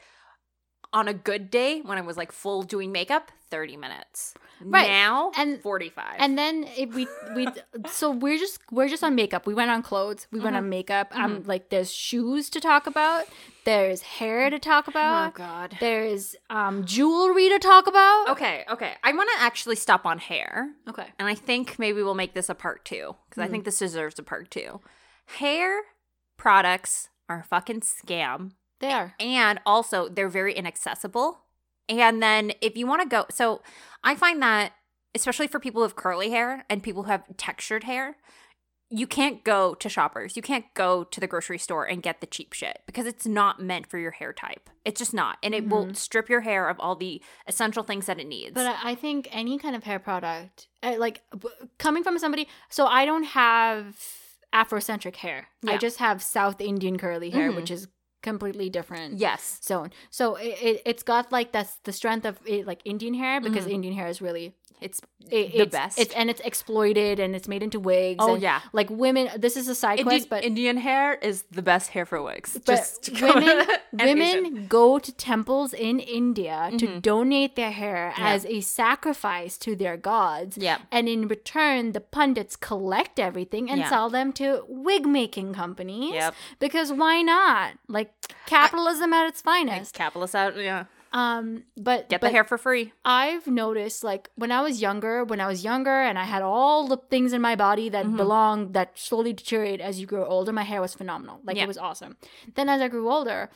[0.92, 4.34] on a good day when I was like full doing makeup, 30 minutes.
[4.62, 4.88] Right.
[4.88, 6.16] Now And- 45.
[6.18, 7.48] And then if we we
[7.88, 9.46] so we're just we're just on makeup.
[9.46, 10.26] We went on clothes.
[10.30, 11.16] We went on makeup.
[11.16, 13.24] Um, like there's shoes to talk about.
[13.64, 15.24] There's hair to talk about.
[15.24, 15.34] oh about.
[15.34, 15.76] god.
[15.80, 18.28] There's um jewelry to talk about.
[18.30, 18.92] Okay, okay.
[19.02, 20.70] I want to actually stop on hair.
[20.88, 21.06] Okay.
[21.18, 24.18] And I think maybe we'll make this a part 2 because I think this deserves
[24.18, 24.80] a part 2.
[25.38, 25.80] Hair
[26.36, 28.52] products are a fucking scam.
[28.80, 29.14] They are.
[29.20, 31.40] and also they're very inaccessible.
[31.88, 33.62] And then if you want to go, so
[34.04, 34.72] I find that
[35.14, 38.16] especially for people with curly hair and people who have textured hair,
[38.92, 40.36] you can't go to shoppers.
[40.36, 43.60] You can't go to the grocery store and get the cheap shit because it's not
[43.60, 44.70] meant for your hair type.
[44.84, 45.38] It's just not.
[45.42, 48.54] And it will strip your hair of all the essential things that it needs.
[48.54, 51.22] But I think any kind of hair product, uh, like
[51.78, 53.96] coming from somebody, so I don't have
[54.52, 55.48] Afrocentric hair.
[55.66, 57.56] I just have South Indian curly hair, Mhm.
[57.56, 57.86] which is
[58.22, 59.14] completely different.
[59.18, 59.60] yes.
[59.62, 59.90] zone.
[60.10, 63.64] So it, it it's got like that's the strength of it, like Indian hair because
[63.66, 63.72] Mhm.
[63.72, 65.98] Indian hair is really It's it, the it's, best.
[65.98, 68.16] It's and it's exploited and it's made into wigs.
[68.18, 68.60] Oh, and, yeah.
[68.72, 69.28] like women.
[69.36, 72.58] This is a side Indian, quest, but Indian hair is the best hair for wigs.
[72.64, 73.66] but Just women
[73.98, 74.18] Asian.
[74.18, 77.02] women go to temples in India to Mhm.
[77.02, 78.28] donate their hair Yeah.
[78.32, 80.56] as a sacrifice to their gods.
[80.58, 80.80] Yep.
[80.90, 83.88] And in return, the pundits collect everything and Yeah.
[83.88, 86.14] sell them to wig making companies.
[86.14, 86.34] Yep.
[86.58, 87.74] Because why not?
[87.88, 88.12] Like
[88.46, 89.94] capitalism at its finest.
[89.94, 90.56] Capitalist out.
[90.56, 90.84] Yeah.
[91.12, 92.92] Um, but Get but the hair for free.
[93.04, 96.86] I've noticed like when I was younger, when I was younger and I had all
[96.86, 98.16] the things in my body that Mhm.
[98.16, 101.40] belong that slowly deteriorate as you grow older, my hair was phenomenal.
[101.42, 101.64] Like Yeah.
[101.64, 102.16] it was awesome.
[102.54, 103.50] Then as I grew older,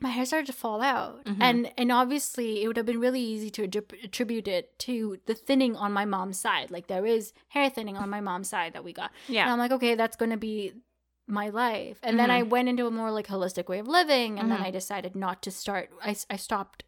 [0.00, 1.36] my hair started to fall out Mhm.
[1.40, 5.34] and and obviously it would have been really easy to attri- attribute it to the
[5.34, 8.84] thinning on my mom's side like there is hair thinning on my mom's side that
[8.84, 10.72] we got yeah and i'm like okay that's going to be
[11.28, 14.50] my life and then i went into a more like holistic way of living and
[14.50, 14.64] then Mhm.
[14.66, 16.84] i decided not to start I, I stopped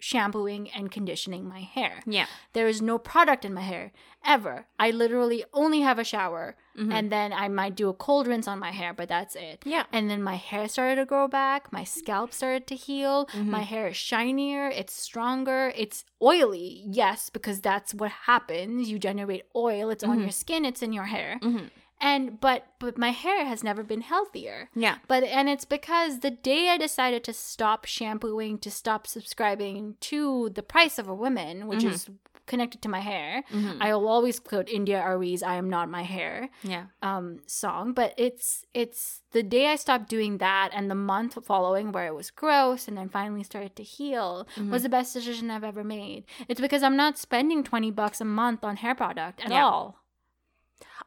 [0.00, 2.26] shampooing and conditioning my hair Yeah.
[2.52, 3.90] there is no product in my hair
[4.24, 6.92] ever i literally only have a shower Mhm.
[6.92, 9.84] and then i might do a cold rinse on my hair but that's it yeah.
[9.92, 13.46] and then my hair started to grow back my scalp started to heal Mhm.
[13.46, 19.46] my hair is shinier it's stronger it's oily yes because that's what happens you generate
[19.56, 20.22] oil it's on Mhm.
[20.22, 21.70] your skin it's in your hair Mhm.
[22.00, 24.98] And but but my hair has never been healthier Yeah.
[25.08, 30.50] but and it's because the day i decided to stop shampooing to stop subscribing to
[30.50, 31.90] the price of a woman which Mhm.
[31.92, 32.10] is
[32.46, 33.76] connected to my hair Mhm.
[33.80, 36.84] i will always quote India.Arie's i am not my hair yeah.
[37.02, 41.92] um song but it's it's the day i stopped doing that and the month following
[41.92, 44.70] where it was gross and then finally started to heal Mm-hmm.
[44.70, 48.24] was the best decision i've ever made it's because i'm not spending 20 bucks a
[48.24, 49.64] month on hair product at Yeah.
[49.66, 50.00] all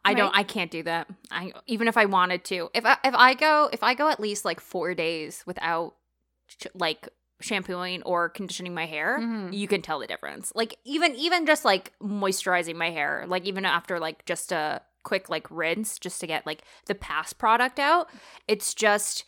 [0.04, 0.36] I don't.
[0.36, 1.08] I can't do that.
[1.30, 2.70] I even if I wanted to.
[2.74, 5.96] If I, if I go if I go at least like four days without
[6.48, 7.08] sh- like
[7.40, 9.54] shampooing or conditioning my hair, Mhm.
[9.54, 10.52] you can tell the difference.
[10.56, 15.30] Like even even just like moisturizing my hair, like even after like just a quick
[15.30, 18.10] like rinse just to get like the past product out,
[18.48, 19.24] it's just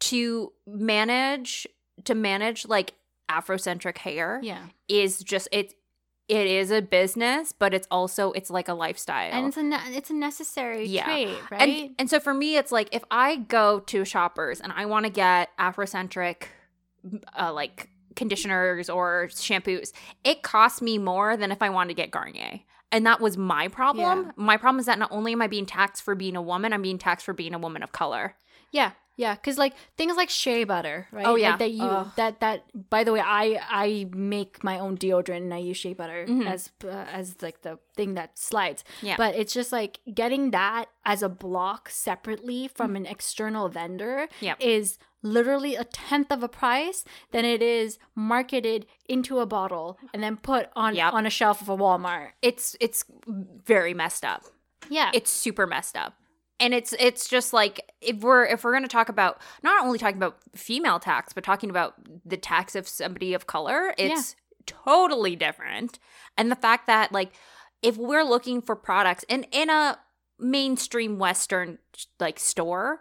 [0.00, 1.66] to manage
[2.04, 2.94] to manage like
[3.30, 5.74] afrocentric hair yeah is just it
[6.30, 9.32] it is a business, but it's also it's like a lifestyle.
[9.32, 11.04] and it's a ne- it's a necessary Yeah.
[11.04, 14.72] trait right And, and so for me, it's like if I go to Shoppers and
[14.74, 16.44] I want to get Afrocentric,
[17.38, 19.92] uh, like conditioners or shampoos,
[20.24, 22.60] it costs me more than if I wanted to get Garnier.
[22.92, 24.26] And that was my problem.
[24.26, 24.32] Yeah.
[24.36, 26.82] My problem is that not only am I being taxed for being a woman, I'm
[26.82, 28.34] being taxed for being a woman of color.
[28.72, 31.26] Yeah, yeah, because like things like shea butter, right?
[31.26, 31.56] Oh, Like, yeah.
[31.62, 32.08] that you Ugh.
[32.16, 32.58] that that.
[32.94, 33.44] By the way, I
[33.84, 36.46] I make my own deodorant and I use shea butter Mhm.
[36.54, 38.80] as uh, as like the thing that slides.
[39.02, 39.16] Yeah.
[39.22, 44.56] But it's just like getting that as a block separately from an external vendor Yep.
[44.60, 50.22] is literally a tenth of a price than it is marketed into a bottle and
[50.22, 51.12] then put on Yep.
[51.12, 52.30] on a shelf of a Walmart.
[52.40, 54.42] It's it's very messed up.
[54.88, 56.14] Yeah, it's super messed up
[56.60, 59.98] and it's it's just like if we're if we're going to talk about not only
[59.98, 61.94] talking about female tax but talking about
[62.24, 65.98] the tax of somebody of color it's totally different.
[66.36, 67.32] And the fact that like
[67.82, 69.98] if we're looking for products and in a
[70.38, 71.78] mainstream western
[72.18, 73.00] like store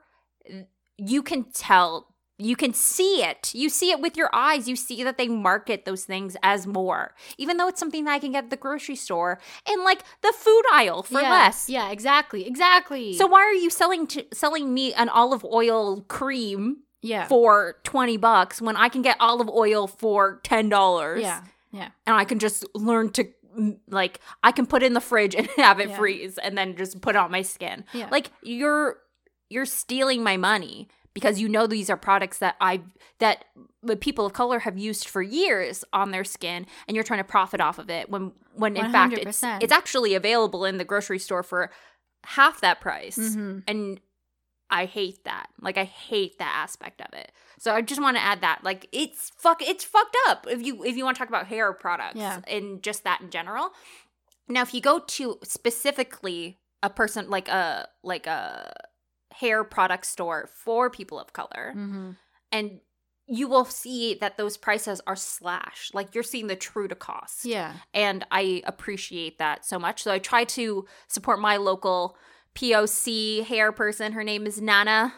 [0.98, 5.04] you can tell you can see it you see it with your eyes you see
[5.04, 8.46] that they market those things as more even though it's something that i can get
[8.46, 9.40] at the grocery store
[9.72, 13.14] in like the food aisle for yeah, less Yeah, exactly, exactly.
[13.14, 18.18] so why are you selling to, selling me an olive oil cream yeah, for 20
[18.18, 21.22] bucks when I can get olive oil for $10?
[21.22, 21.90] yeah, yeah.
[22.06, 23.26] And I can just learn to
[23.90, 25.98] like I can put it in the fridge and have it Yeah.
[25.98, 27.86] freeze and then just put it on my skin.
[27.94, 28.10] Yeah.
[28.12, 28.98] Like you're
[29.50, 32.82] you're stealing my money because you know these are products that I
[33.20, 33.46] that
[33.84, 37.24] the people of color have used for years on their skin and you're trying to
[37.24, 39.64] profit off of it when when in fact it's 100%.
[39.64, 41.72] it's actually available in the grocery store for
[42.26, 43.64] half that price Mhm.
[43.68, 44.00] and
[44.72, 45.48] I hate that.
[45.60, 47.32] Like I hate that aspect of it.
[47.58, 48.60] So I just want to add that.
[48.64, 51.74] Like it's fuck it's fucked up if you if you want to talk about hair
[51.74, 52.42] products Yeah.
[52.48, 53.72] and just that in general.
[54.48, 58.72] Now if you go to specifically a person like a like a
[59.40, 62.18] hair product store for people of color Mhm.
[62.52, 62.80] and
[63.32, 65.94] you will see that those prices are slashed.
[65.94, 67.74] Like you're seeing the true to cost Yeah.
[67.94, 70.02] and I appreciate that so much.
[70.04, 72.18] So I try to support my local
[72.56, 74.14] POC hair person.
[74.14, 75.14] Her name is Nana.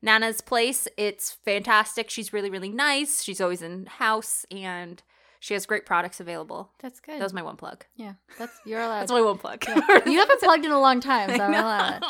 [0.00, 0.88] Nana's place.
[0.96, 2.10] It's fantastic.
[2.10, 3.22] She's really, really nice.
[3.22, 5.02] She's always in house and
[5.38, 6.72] she has great products available.
[6.80, 7.20] That's good.
[7.20, 7.84] That was my one plug.
[7.96, 9.00] yeah, that's you're allowed.
[9.00, 9.62] That's my one plug.
[9.68, 10.00] Yeah.
[10.06, 12.02] you haven't plugged in a long time, so I'm allowed.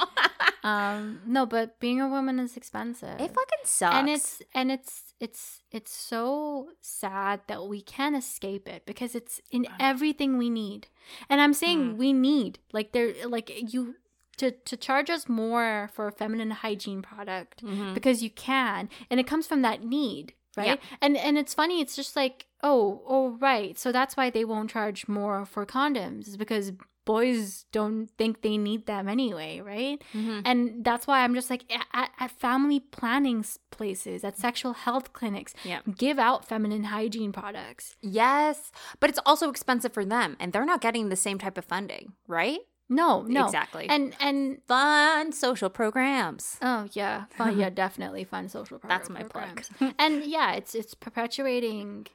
[0.65, 3.21] Um, no, but being a woman is expensive.
[3.21, 3.95] It fucking sucks.
[3.97, 9.41] and it's and it's it's it's so sad that we can't escape it because it's
[9.51, 10.87] in everything we need.
[11.29, 11.97] And I'm saying Mm.
[11.97, 13.97] we need like there like you
[14.37, 17.93] to to charge us more for a feminine hygiene product Mhm.
[17.95, 21.97] because you can and it comes from that need right and and it's funny it's
[21.97, 26.37] just like oh oh right so that's why they won't charge more for condoms is
[26.37, 26.73] because
[27.05, 30.43] boys don't think they need them anyway right Mhm.
[30.45, 35.53] and that's why i'm just like at, at family planning places at sexual health clinics
[35.65, 35.81] Yeah.
[35.97, 38.71] give out feminine hygiene products Yes,
[39.01, 42.13] but it's also expensive for them and they're not getting the same type of funding,
[42.29, 42.61] right?
[42.89, 43.45] No, no.
[43.47, 43.87] Exactly.
[43.89, 46.59] And and fun social programs.
[46.61, 49.63] oh yeah, fun, yeah, definitely fun social pro- That's my plug.
[49.99, 52.07] and yeah, it's it's perpetuating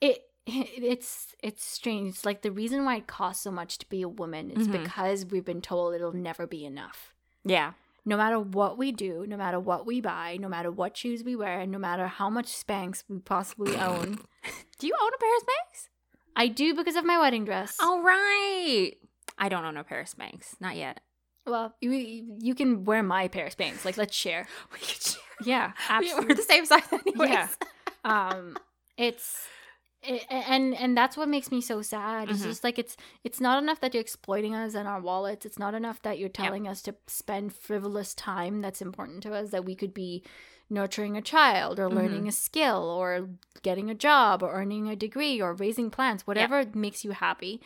[0.00, 0.18] it.
[0.46, 2.08] It's it's strange.
[2.10, 4.82] It's like the reason why it costs so much to be a woman is Mhm.
[4.84, 7.14] because we've been told it'll never be enough.
[7.44, 7.72] Yeah.
[8.04, 11.36] No matter what we do, no matter what we buy, no matter what shoes we
[11.36, 14.18] wear, no matter how much Spanx we possibly own,
[14.78, 15.88] Do you own a pair of Spanx?
[16.34, 17.76] I do because of my wedding dress.
[17.80, 18.92] All right.
[19.38, 20.60] I don't own a pair of Spanx.
[20.60, 21.00] Not yet.
[21.46, 21.92] Well, you
[22.40, 23.84] you can wear my pair of Spanx.
[23.84, 24.46] Like, let's share.
[24.72, 25.22] We could share.
[25.44, 27.30] Yeah, We're the same size anyways.
[27.30, 27.48] Yeah.
[28.04, 28.56] um,
[28.96, 29.46] it's
[30.02, 32.28] it, and and that's what makes me so sad.
[32.30, 32.44] It's Mhm.
[32.44, 35.46] just like it's it's not enough that you're exploiting us and our wallets.
[35.46, 39.50] It's not enough that you're telling us to spend frivolous time that's important to us.
[39.50, 40.22] That we could be
[40.70, 43.28] nurturing a child or learning a skill or
[43.62, 47.60] getting a job or earning a degree or raising plants, whatever makes you happy.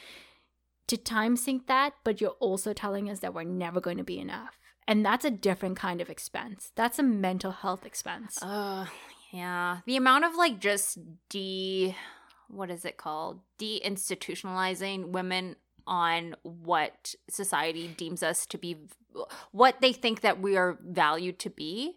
[0.89, 4.19] To time sync that, but you're also telling us that we're never going to be
[4.19, 4.59] enough.
[4.89, 6.71] And that's a different kind of expense.
[6.77, 8.41] That's a mental health expense.
[8.41, 8.87] Uh,
[9.33, 9.79] yeah.
[9.85, 11.97] The amount of like just de,
[12.49, 13.41] what is it called?
[13.59, 18.77] Deinstitutionalizing women on what society deems us to be,
[19.53, 21.97] what they think that we are valued to be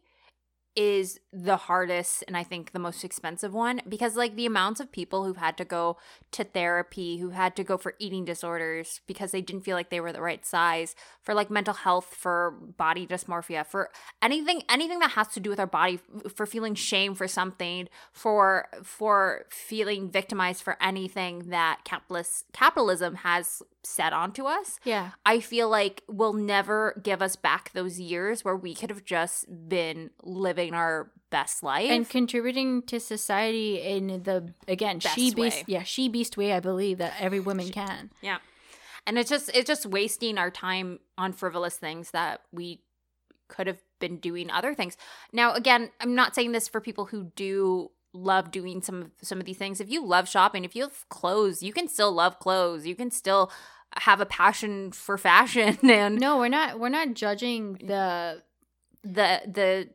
[0.76, 4.92] is the hardest and I think the most expensive one because like the amounts of
[4.92, 5.98] people who've had to go
[6.32, 10.00] to therapy, who had to go for eating disorders because they didn't feel like they
[10.00, 13.90] were the right size, for like mental health, for body dysmorphia, for
[14.22, 16.00] anything anything that has to do with our body,
[16.34, 23.62] for feeling shame for something, for for feeling victimized for anything that capitalist capitalism has
[23.84, 24.80] set onto us.
[24.84, 25.12] yeah.
[25.26, 29.46] I feel like will never give us back those years where we could have just
[29.70, 31.90] been living our best life.
[31.90, 35.64] and contributing to society in the again Best she beast way.
[35.68, 38.40] yeah she beast way i believe that every woman can yeah.
[39.08, 42.82] And it's just it's just wasting our time on frivolous things that we
[43.48, 44.98] could have been doing other things.
[45.34, 49.40] Now again, I'm not saying this for people who do love doing some of some
[49.40, 49.80] of these things.
[49.80, 52.86] If you love shopping, if you have clothes, you can still love clothes.
[52.86, 53.52] You can still
[53.98, 58.42] have a passion for fashion and no we're not we're not judging the
[59.04, 59.90] the the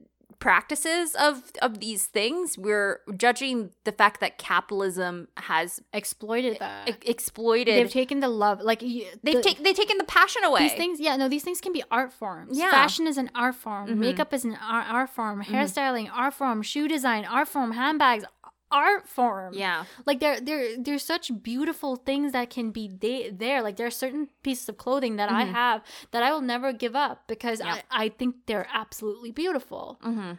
[0.49, 6.87] practices of of these things we're judging the fact that capitalism has exploited that.
[6.91, 10.61] e- exploited they've taken the love like they've the- taken they've taken the passion away.
[10.65, 12.59] These things yeah no these things can be art forms.
[12.59, 12.71] Yeah.
[12.71, 13.89] fashion is an art form.
[13.89, 13.97] Mhm.
[13.97, 15.43] makeup is an art, art form.
[15.43, 16.61] Hairstyling art form.
[16.63, 17.73] Shoe design art form.
[17.73, 18.25] Handbags
[18.83, 23.62] art form yeah like there there there's such beautiful things that can be de- there
[23.62, 25.53] like there are certain pieces of clothing that i Mhm.
[25.53, 25.79] have
[26.11, 27.61] that i will never give up because.
[27.61, 30.33] I, I think they're absolutely beautiful mm-hmm.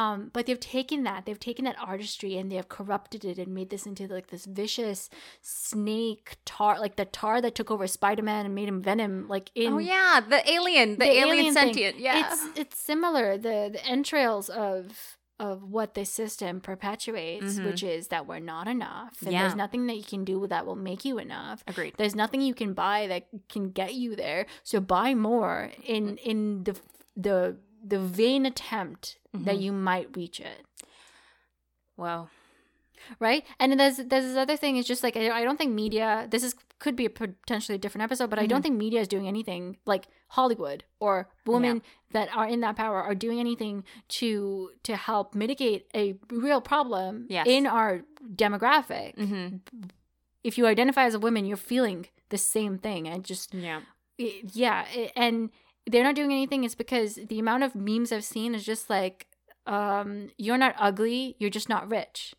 [0.00, 3.54] um but they've taken that they've taken that artistry and they have corrupted it and
[3.58, 5.00] made this into like this vicious
[5.40, 9.72] snake tar like the tar that took over spider-man and made him venom like in
[9.74, 11.64] oh yeah the alien the, the alien, alien thing.
[11.64, 17.64] sentient yeah it's it's similar the the entrails of of what this system perpetuates Mhm.
[17.66, 19.42] which is that we're not enough and Yeah.
[19.42, 22.54] there's nothing that you can do that will make you enough agreed there's nothing you
[22.54, 26.76] can buy that can get you there so buy more in in the
[27.16, 29.62] the the vain attempt that Mhm.
[29.62, 30.66] you might reach it
[31.96, 32.30] well
[33.20, 36.26] right and there's there's this other thing is just like I, I don't think media
[36.30, 39.26] this is could be a potentially different episode but i don't think media is doing
[39.26, 44.94] anything like hollywood or women that are in that power are doing anything to to
[44.96, 47.46] help mitigate a real problem Yes.
[47.48, 48.02] in our
[48.34, 49.16] demographic.
[49.16, 49.56] Mm-hmm.
[50.44, 53.08] if you identify as a woman you're feeling the same thing.
[53.08, 53.80] And just yeah.
[54.20, 55.50] i- yeah i- and
[55.90, 56.64] they're not doing anything.
[56.64, 59.26] It's because the amount of memes i've seen is just like
[59.66, 62.34] um you're not ugly you're just not rich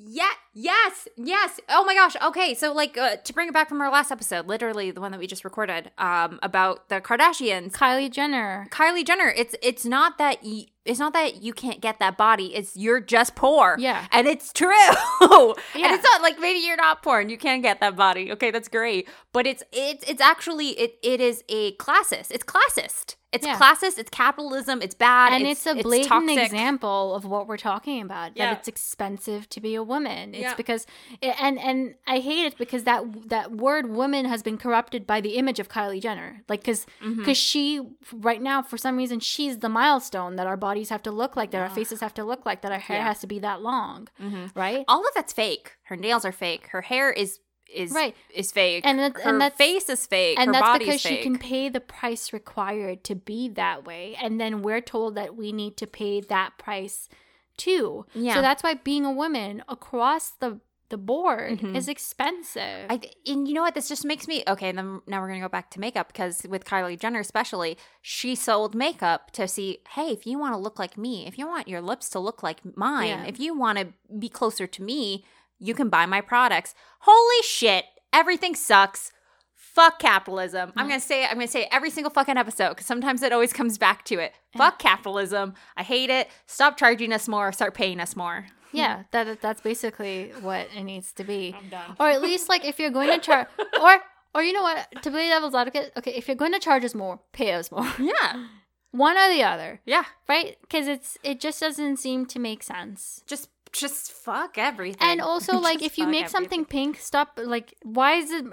[0.00, 1.58] Yeah, yes, yes.
[1.68, 2.14] Oh my gosh.
[2.22, 5.10] Okay, so like uh, to bring it back from our last episode, literally the one
[5.10, 7.72] that we just recorded, um, about the Kardashians.
[7.72, 11.98] kylie jenner Kylie Jenner, it's it's not that y- it's not that you can't get
[11.98, 12.54] that body.
[12.54, 13.76] It's you're just poor.
[13.78, 14.06] Yeah.
[14.12, 14.68] and it's true.
[15.20, 15.52] yeah.
[15.74, 18.30] and it's not like maybe you're not poor and you can't get that body.
[18.32, 19.08] Okay, that's great.
[19.32, 22.30] But it's it's it's actually it it is a classist.
[22.30, 23.16] It's classist.
[23.30, 23.58] It's Yeah.
[23.58, 23.98] classist.
[23.98, 24.80] It's capitalism.
[24.80, 25.32] It's bad.
[25.34, 26.38] and it's, a blatant toxic.
[26.38, 28.46] example of what we're talking about Yeah.
[28.50, 30.54] that it's expensive to be a woman it's Yeah.
[30.54, 30.86] because
[31.22, 35.36] and and i hate it because that that word woman has been corrupted by the
[35.36, 37.36] image of kylie jenner like because Mhm.
[37.36, 37.80] she
[38.12, 41.50] right now for some reason she's the milestone that our bodies have to look like
[41.50, 43.04] that our faces have to look like that our hair Yeah.
[43.04, 44.50] has to be that long Mhm.
[44.54, 45.72] right All of that's fake.
[45.84, 46.68] Her nails are fake.
[46.68, 48.16] Her hair is is Right.
[48.34, 48.84] is fake.
[48.86, 50.38] And that- her and that's- face is fake.
[50.38, 51.18] and her that's because fake.
[51.18, 55.36] she can pay the price required to be that way and then we're told that
[55.36, 57.08] we need to pay that price
[57.56, 58.34] too Yeah.
[58.34, 60.60] so that's why being a woman across the
[60.90, 61.76] the board Mhm.
[61.76, 62.86] is expensive.
[62.90, 63.74] I and you know what?
[63.74, 64.72] This just makes me okay.
[64.72, 68.74] Then now we're gonna go back to makeup because with Kylie Jenner, especially, she sold
[68.74, 69.80] makeup to see.
[69.90, 72.42] Hey, if you want to look like me, if you want your lips to look
[72.42, 73.24] like mine, Yeah.
[73.24, 75.26] if you want to be closer to me,
[75.58, 76.74] you can buy my products.
[77.00, 77.84] Holy shit!
[78.12, 79.12] Everything sucks.
[79.54, 80.72] Fuck capitalism.
[80.76, 80.90] I'm mm.
[80.90, 81.30] gonna say it.
[81.30, 84.18] I'm gonna say it every single fucking episode because sometimes it always comes back to
[84.18, 84.32] it.
[84.56, 85.54] Fuck capitalism.
[85.76, 86.28] I hate it.
[86.46, 87.52] Stop charging us more.
[87.52, 88.46] Start paying us more.
[88.72, 91.54] yeah, that that's basically what it needs to be.
[91.56, 91.96] I'm done.
[92.00, 93.46] or at least like if you're going to charge
[93.80, 94.00] or
[94.34, 96.94] or you know what to play devil's advocate okay if you're going to charge us
[96.94, 98.46] more pay us more Yeah.
[98.90, 100.04] one or the other Yeah.
[100.28, 105.00] right because it's it just doesn't seem to make sense Just just fuck everything.
[105.00, 106.28] and also like if you make everything.
[106.28, 108.44] something pink stop like why is it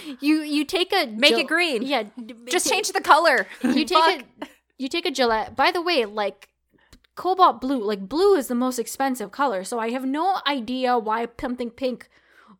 [0.20, 1.82] you you take a Make it green.
[1.82, 2.04] yeah
[2.48, 3.46] Just change the color.
[3.62, 4.46] you take a
[4.78, 5.54] you take a Gillette.
[5.54, 6.48] By the way, like
[7.14, 11.28] cobalt blue, like blue is the most expensive color, so I have no idea why
[11.40, 12.08] something pink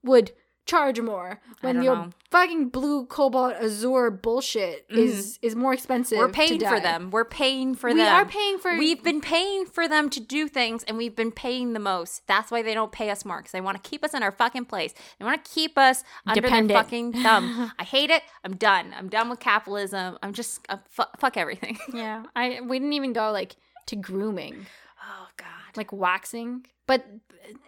[0.05, 0.33] would
[0.65, 2.11] charge more when your know.
[2.31, 6.19] fucking blue cobalt azure bullshit is is more expensive.
[6.19, 7.11] We're paying for them.
[7.11, 8.15] We're paying for We them.
[8.15, 11.73] are paying for We've been paying for them to do things, and we've been paying
[11.73, 12.27] the most.
[12.27, 14.31] That's why they don't pay us more because they want to keep us in our
[14.33, 14.95] fucking place.
[15.19, 16.69] They want to keep us under Dependent.
[16.69, 17.73] their fucking thumb.
[17.79, 18.23] I hate it.
[18.45, 18.95] I'm done.
[18.97, 20.17] I'm done with capitalism.
[20.23, 21.79] I'm just uh, fu- fuck everything.
[21.93, 23.57] Yeah, I we didn't even go like
[23.87, 24.67] to grooming,
[25.03, 25.47] Oh God.
[25.77, 27.07] Like waxing, but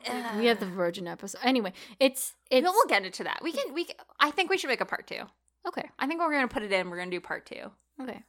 [0.09, 1.41] uh, we have the virgin episode.
[1.43, 3.41] Anyway, it's it's we'll, we'll get into that.
[3.43, 3.75] We can.
[3.75, 3.85] We.
[3.85, 5.23] Can, I think we should make a part two.
[5.67, 5.89] okay.
[5.99, 6.91] I think we're gonna put it in.
[6.91, 7.71] We're gonna do part two.
[8.01, 8.23] Okay.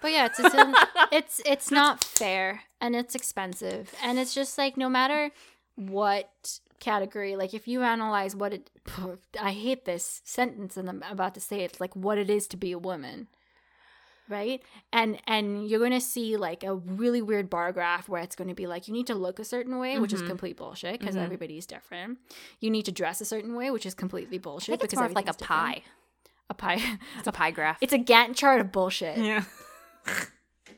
[0.00, 0.54] But yeah, it's it's,
[1.12, 5.30] it's it's not fair and it's expensive and it's just like no matter
[5.76, 8.70] what category like if you analyze what it
[9.40, 12.46] I hate this sentence and I'm about to say it, it's like what it is
[12.48, 13.28] to be a woman.
[14.28, 14.62] Right?
[14.92, 18.48] And and you're going to see like a really weird bar graph where it's going
[18.48, 20.28] to be like you need to look a certain way, which is Mhm.
[20.28, 21.24] complete bullshit because Mhm.
[21.24, 22.18] everybody's different.
[22.60, 25.28] You need to dress a certain way, which is completely bullshit it's because more like
[25.28, 25.48] a different.
[25.48, 25.82] pie.
[26.48, 26.80] A pie.
[27.18, 27.78] It's a pie graph.
[27.80, 29.18] It's a Gantt chart of bullshit.
[29.18, 29.44] yeah.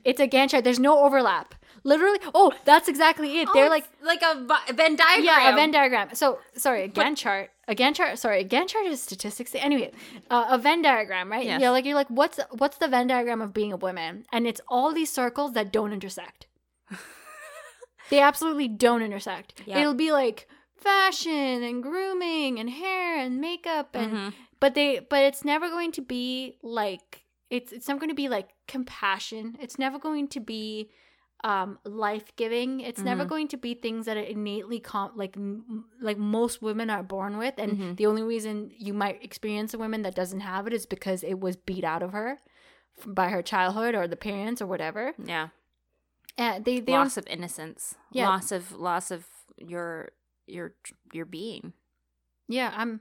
[0.05, 0.64] It's a Gantt chart.
[0.64, 1.55] There's no overlap.
[1.82, 2.18] Literally.
[2.34, 3.49] Oh, that's exactly it.
[3.55, 4.34] They're like, like a
[4.74, 5.24] Venn diagram.
[5.24, 6.14] yeah, a Venn diagram.
[6.14, 7.51] So, sorry, a Gantt chart.
[7.69, 8.19] A Gantt chart.
[8.19, 9.55] Sorry, a Gantt chart is statistics.
[9.55, 9.91] Anyway,
[10.31, 11.45] uh, a Venn diagram, right?
[11.45, 11.61] Yes.
[11.61, 14.27] Yeah, like you're like, what's what's the Venn diagram of being a woman?
[14.33, 16.47] And it's all these circles that don't intersect.
[18.11, 19.62] they absolutely don't intersect.
[19.67, 19.81] Yeah.
[19.81, 24.35] It'll be like fashion and grooming and hair and makeup and Mhm.
[24.61, 28.29] but they but it's never going to be like it's it's never going to be
[28.29, 30.91] like compassion it's never going to be
[31.45, 33.28] um life-giving it's never Mhm.
[33.28, 37.36] going to be things that are innately com- like m- like most women are born
[37.36, 37.97] with and Mhm.
[37.99, 41.38] the only reason you might experience a woman that doesn't have it is because it
[41.40, 42.38] was beat out of her
[43.07, 45.49] by her childhood or the parents or whatever Yeah.
[46.38, 47.95] uh, they they loss of innocence.
[48.11, 48.28] Yeah.
[48.28, 49.26] Loss of loss of
[49.59, 50.11] your
[50.47, 50.74] your
[51.12, 51.72] your being.
[52.49, 53.01] yeah i'm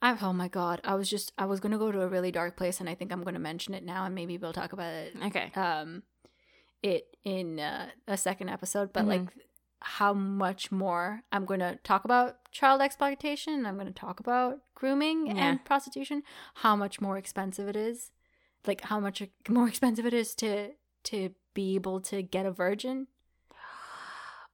[0.00, 2.56] I'm, oh my god i was just i was gonna go to a really dark
[2.56, 5.14] place and i think i'm gonna mention it now and maybe we'll talk about it
[5.26, 5.50] Okay.
[5.56, 6.02] um
[6.84, 9.08] it in uh, a second episode but Mhm.
[9.08, 9.28] like
[9.80, 14.60] how much more i'm going to talk about child exploitation i'm going to talk about
[14.74, 15.34] grooming Yeah.
[15.50, 16.22] and prostitution
[16.64, 18.10] how much more expensive it is
[18.66, 20.70] like how much more expensive it is to
[21.10, 23.08] to be able to get a virgin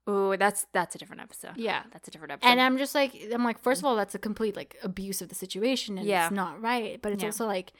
[0.06, 1.56] Oh, that's that's a different episode.
[1.56, 2.48] yeah That's a different episode.
[2.50, 5.28] and i'm just like i'm like first of all that's a complete like abuse of
[5.28, 6.26] the situation and Yeah.
[6.26, 7.28] it's not right but it's Yeah.
[7.28, 7.72] also like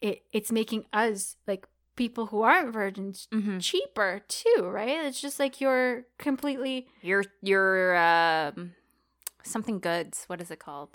[0.00, 1.66] it it's making us like
[1.98, 3.60] people who aren't virgins Mhm.
[3.60, 5.04] cheaper too, right?
[5.06, 8.72] It's just like you're completely your your um
[9.42, 10.24] something goods.
[10.28, 10.92] What is it called?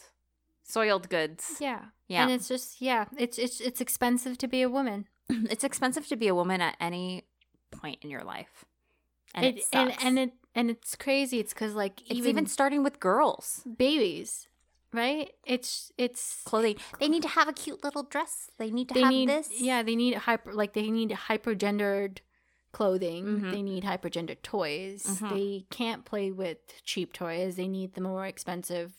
[0.63, 1.57] Soiled goods.
[1.59, 1.81] yeah.
[2.07, 2.23] Yeah.
[2.23, 5.05] And it's just yeah, it's it's it's expensive to be a woman.
[5.53, 7.25] it's expensive to be a woman at any
[7.71, 8.65] point in your life.
[9.35, 10.03] And it, and sucks.
[10.05, 11.39] and it and it's crazy.
[11.39, 13.63] It's cuz like it's even, even starting with girls.
[13.77, 14.47] babies,
[14.93, 15.31] right?
[15.45, 16.77] It's it's Clothing.
[16.99, 18.49] They need to have a cute little dress.
[18.57, 19.49] They need to they have need this.
[19.59, 22.21] yeah, they need hyper like they need hyper gendered
[22.71, 23.25] clothing.
[23.25, 23.51] Mhm.
[23.51, 25.03] They need hyper gendered toys.
[25.05, 25.29] Mhm.
[25.29, 27.55] They can't play with cheap toys.
[27.55, 28.93] They need the more expensive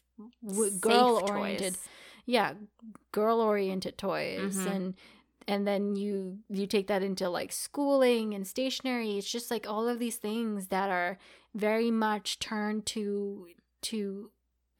[0.80, 1.76] girl oriented
[2.26, 2.54] yeah
[3.12, 4.66] girl oriented toys Mhm.
[4.74, 4.94] and
[5.48, 9.88] and then you you take that into like schooling and stationery it's just like all
[9.88, 11.18] of these things that are
[11.52, 13.48] very much turned to
[13.82, 14.30] to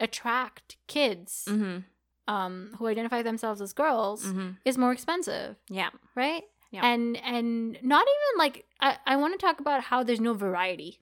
[0.01, 1.85] attract kids Mhm.
[2.29, 4.59] um who identify themselves as girls Mhm.
[4.65, 5.91] is more expensive Yeah.
[6.15, 6.85] right Yeah.
[6.85, 11.01] and and not even like i i want to talk about how there's no variety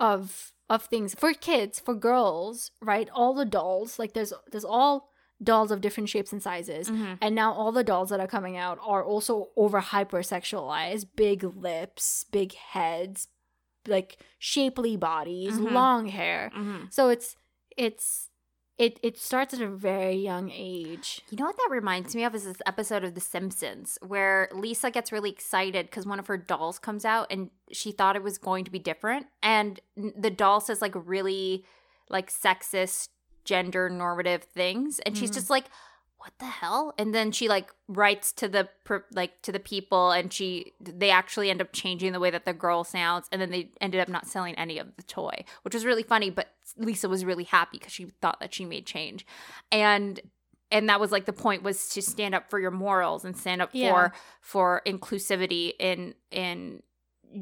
[0.00, 5.10] of of things for kids for girls right all the dolls like there's there's all
[5.42, 7.18] dolls of different shapes and sizes Mhm.
[7.20, 12.24] and now all the dolls that are coming out are also over hypersexualized big lips
[12.30, 13.28] big heads
[13.86, 15.72] like shapely bodies Mhm.
[15.72, 16.92] long hair Mhm.
[16.92, 17.36] so it's
[17.76, 18.28] it's
[18.78, 21.20] it it starts at a very young age.
[21.30, 24.90] You know what that reminds me of is this episode of The Simpsons where Lisa
[24.90, 28.38] gets really excited because one of her dolls comes out and she thought it was
[28.38, 31.64] going to be different, and the doll says like really
[32.08, 33.08] like sexist,
[33.44, 35.34] gender normative things, and she's Mhm.
[35.34, 35.66] just like,
[36.22, 38.68] "What the hell?" And then she like writes to the
[39.12, 42.52] like to the people, and she they actually end up changing the way that the
[42.52, 45.84] girl sounds, and then they ended up not selling any of the toy, which was
[45.84, 46.30] really funny.
[46.30, 49.26] But Lisa was really happy because she thought that she made change,
[49.70, 50.20] and
[50.70, 53.60] and that was like the point was to stand up for your morals and stand
[53.60, 53.90] up Yeah.
[53.92, 56.82] for for inclusivity in in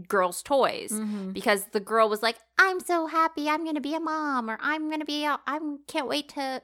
[0.08, 1.32] girls toys Mhm.
[1.32, 4.88] because the girl was like i'm so happy i'm gonna be a mom or i'm
[4.88, 6.62] gonna be a, i'm can't wait to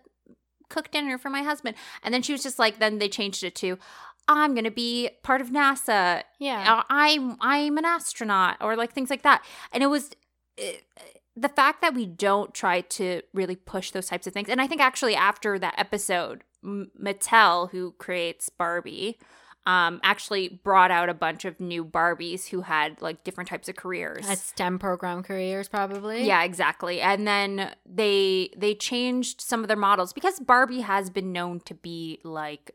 [0.69, 1.77] cook dinner for my husband.
[2.03, 3.79] And then she was just like then they changed it to
[4.29, 6.23] i'm gonna be part of nasa.
[6.39, 6.79] Yeah.
[6.79, 9.45] uh, i'm i'm an astronaut or like things like that.
[9.73, 10.11] And it was
[10.57, 10.85] it,
[11.37, 14.67] the fact that we don't try to really push those types of things and i
[14.67, 19.19] think actually after that episode M- mattel who creates barbie
[19.67, 23.75] um, actually brought out a bunch of new barbies who had like different types of
[23.77, 26.25] careers At STEM program careers, probably.
[26.25, 27.01] yeah, exactly.
[27.01, 31.75] And then they they changed some of their models because Barbie has been known to
[31.75, 32.71] be like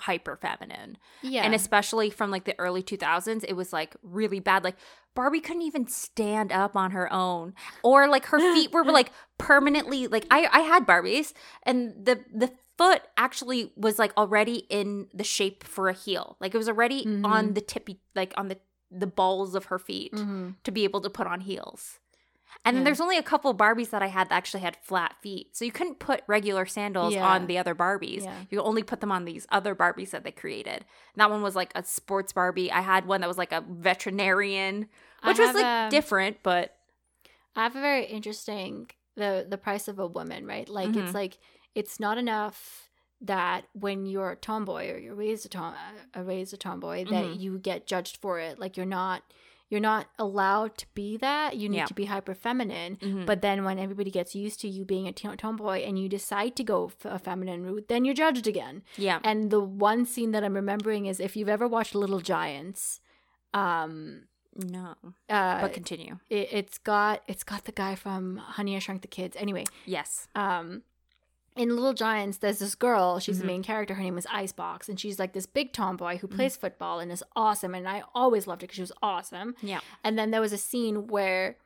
[0.00, 0.98] hyper feminine.
[1.22, 1.42] Yeah.
[1.44, 4.64] And especially from like the early 2000s, it was like really bad.
[4.64, 4.76] Like
[5.14, 10.06] Barbie couldn't even stand up on her own or like her feet were like permanently
[10.06, 11.32] like I I had Barbies
[11.62, 16.36] and the the foot actually was like already in the shape for a heel.
[16.40, 17.24] Like it was already Mhm.
[17.26, 18.58] on the tippy like on the
[18.90, 20.54] the balls of her feet Mhm.
[20.62, 21.98] to be able to put on heels.
[22.64, 25.56] And then there's only a couple Barbies that I had that actually had flat feet.
[25.56, 27.26] So you couldn't put regular sandals Yeah.
[27.28, 28.22] on the other Barbies.
[28.24, 28.38] Yeah.
[28.48, 30.76] You could only put them on these other Barbies that they created.
[30.76, 32.72] And that one was like a sports Barbie.
[32.72, 33.60] I had one that was like a
[34.10, 34.88] veterinarian,
[35.24, 36.76] which was like a- different, but
[37.54, 40.68] I have a very interesting the the price of a woman, right?
[40.68, 41.04] Like Mhm.
[41.04, 41.38] it's like
[41.80, 45.74] it's not enough that when you're a tomboy or you're raised a tom
[46.16, 47.40] uh, raised a tomboy that Mhm.
[47.40, 48.58] you get judged for it.
[48.58, 49.22] Like you're not
[49.68, 51.56] you're not allowed to be that.
[51.56, 51.86] You need Yeah.
[51.86, 52.92] to be hyper feminine.
[52.98, 53.26] Mhm.
[53.26, 56.62] But then when everybody gets used to you being a tomboy and you decide to
[56.64, 58.76] go f- a feminine route, then you're judged again.
[58.96, 59.18] yeah.
[59.24, 63.00] And the one scene that I'm remembering is if you've ever watched Little Giants,
[63.54, 64.94] um, No.
[65.28, 66.18] uh, But continue.
[66.30, 69.36] it, it's got it's got the guy from Honey I Shrunk the Kids.
[69.36, 70.28] Anyway, Yes.
[70.34, 70.82] um,
[71.56, 73.18] in Little Giants, there's this girl.
[73.18, 73.40] She's Mhm.
[73.40, 73.94] the main character.
[73.94, 76.26] Her name is Icebox, and she's like this big tomboy Mm-hmm.
[76.26, 77.74] who plays football and is awesome.
[77.74, 79.54] And I always loved her because she was awesome.
[79.62, 79.80] Yeah.
[80.04, 81.56] And then there was a scene where,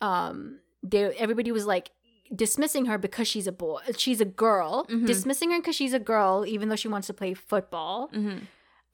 [0.00, 1.90] um, they everybody was like
[2.34, 5.06] dismissing her because she's a boy, she's a girl, Mhm.
[5.06, 8.38] dismissing her because she's a girl, even though she wants to play football hmm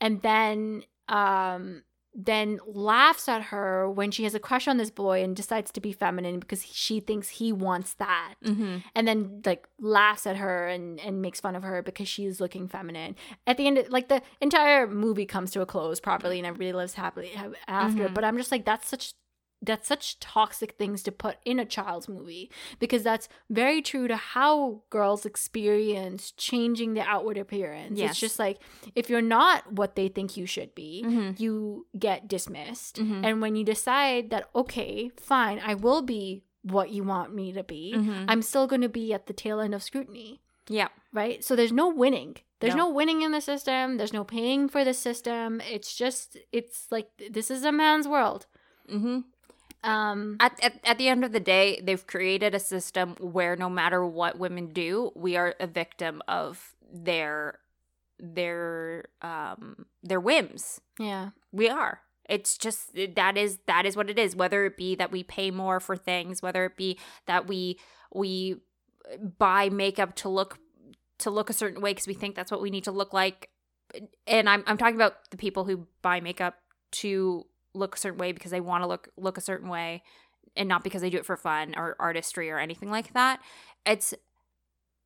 [0.00, 1.82] and then um
[2.14, 5.80] then laughs at her when she has a crush on this boy and decides to
[5.80, 8.34] be feminine because she thinks he wants that.
[8.44, 12.40] Hmm and then like laughs at her and and makes fun of her because she's
[12.40, 13.16] looking feminine.
[13.46, 16.94] At the end like the entire movie comes to a close properly and everybody lives
[16.94, 18.14] happily ha- after Mhm.
[18.14, 19.14] but i'm just like that's such
[19.62, 22.50] that's such toxic things to put in a child's movie
[22.80, 27.98] because that's very true to how girls experience changing the outward appearance.
[27.98, 28.10] Yes.
[28.12, 28.58] It's just like
[28.94, 32.96] if you're not what they think you should be, hmm you get dismissed.
[32.96, 33.24] Mhm.
[33.24, 37.62] And when you decide that, okay, fine, I will be what you want me to
[37.62, 38.24] be, Mhm.
[38.28, 40.88] I'm still going to be at the tail end of scrutiny, Yeah.
[41.12, 41.42] right?
[41.42, 42.36] So there's no winning.
[42.60, 42.88] There's No.
[42.88, 42.90] no.
[42.90, 43.96] winning in the system.
[43.96, 45.60] There's no paying for the system.
[45.62, 48.46] It's just, it's like, this is a man's world.
[48.88, 49.20] hmm
[49.84, 53.68] Um, At, at, at the end of the day, they've created a system where no
[53.68, 57.58] matter what women do, we are a victim of their
[58.18, 60.80] their um their whims.
[60.98, 61.30] yeah.
[61.50, 62.00] We are.
[62.28, 64.36] It's just that is that is what it is.
[64.36, 67.78] Whether it be that we pay more for things, whether it be that we
[68.14, 68.56] we
[69.38, 70.58] buy makeup to look
[71.18, 73.48] to look a certain way because we think that's what we need to look like.
[74.26, 76.54] And I'm I'm talking about the people who buy makeup
[76.92, 80.02] to look a certain way because they want to look look a certain way
[80.56, 83.40] and not because they do it for fun or artistry or anything like that.
[83.86, 84.14] It's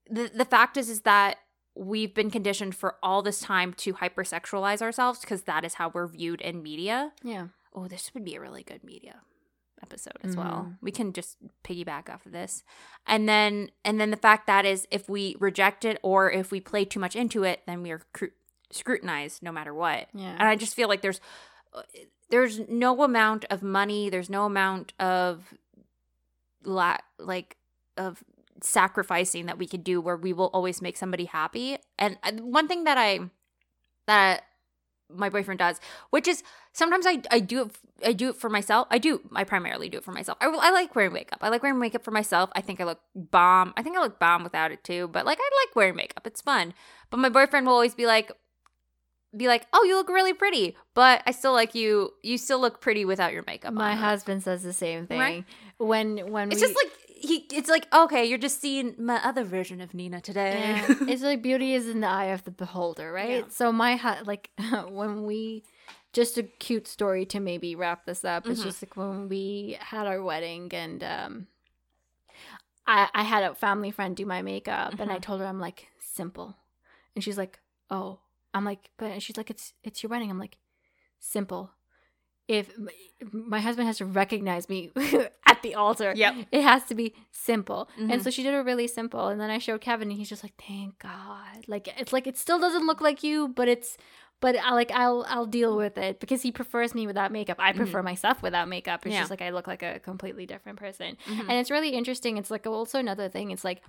[0.08, 1.38] the the fact is is that
[1.74, 6.06] we've been conditioned for all this time to hypersexualize ourselves because that is how we're
[6.06, 7.12] viewed in media.
[7.22, 7.48] Yeah.
[7.74, 9.16] Oh, this would be a really good media
[9.82, 10.62] episode as well.
[10.62, 10.72] Mm-hmm.
[10.80, 12.62] We can just piggyback off of this.
[13.06, 16.60] And then and then the fact that is if we reject it or if we
[16.60, 18.30] play too much into it, then we are cru-
[18.70, 20.08] scrutinized no matter what.
[20.14, 20.34] Yeah.
[20.38, 21.20] And I just feel like there's
[22.30, 25.54] there's no amount of money, there's no amount of
[26.64, 27.56] la- like
[27.96, 28.24] of
[28.62, 31.78] sacrificing that we could do where we will always make somebody happy.
[31.98, 33.20] And uh, one thing that I
[34.06, 34.44] that
[35.08, 37.70] my boyfriend does, which is sometimes I I do it
[38.04, 38.86] I do it for myself.
[38.90, 40.38] I do I primarily do it for myself.
[40.40, 41.38] I, I like wearing makeup.
[41.42, 42.50] I like wearing makeup for myself.
[42.54, 43.72] I think I look bomb.
[43.76, 45.08] I think I look bomb without it too.
[45.08, 46.26] But like I like wearing makeup.
[46.26, 46.74] It's fun.
[47.10, 48.32] But my boyfriend will always be like
[49.36, 52.12] be like, "Oh, you look really pretty." But I still like you.
[52.22, 53.98] You still look pretty without your makeup My on.
[53.98, 55.18] husband says the same thing.
[55.18, 55.44] Right?
[55.78, 59.44] When when It's we, just like he it's like, "Okay, you're just seeing my other
[59.44, 60.94] version of Nina today." Yeah.
[61.08, 63.44] it's like beauty is in the eye of the beholder, right?
[63.44, 63.48] Yeah.
[63.50, 64.50] So my hu- like
[64.88, 65.64] when we
[66.12, 68.46] just a cute story to maybe wrap this up.
[68.48, 68.64] It's Mhm.
[68.64, 71.46] just like when we had our wedding and um
[72.86, 75.22] I I had a family friend do my makeup and I Mhm.
[75.22, 76.56] told her I'm like simple.
[77.14, 77.58] And she's like,
[77.90, 78.20] "Oh."
[78.56, 80.56] I'm like, "But she's like, "It's it's your wedding." I'm like,
[81.18, 81.70] "Simple."
[82.48, 82.70] If
[83.32, 84.92] my husband has to recognize me
[85.46, 86.34] at the altar, Yep.
[86.52, 87.88] it has to be simple.
[87.98, 88.12] Mhm.
[88.12, 89.26] And so she did it really simple.
[89.28, 92.38] And then I showed Kevin, and he's just like, "Thank God!" Like it's like it
[92.38, 93.96] still doesn't look like you, but it's,
[94.40, 97.56] but I like I'll I'll deal with it because he prefers me without makeup.
[97.58, 99.04] I prefer myself without makeup.
[99.06, 99.20] It's Yeah.
[99.22, 101.16] just like I look like a completely different person.
[101.26, 101.40] Mhm.
[101.48, 102.36] And it's really interesting.
[102.36, 103.50] It's like also another thing.
[103.50, 103.82] It's like.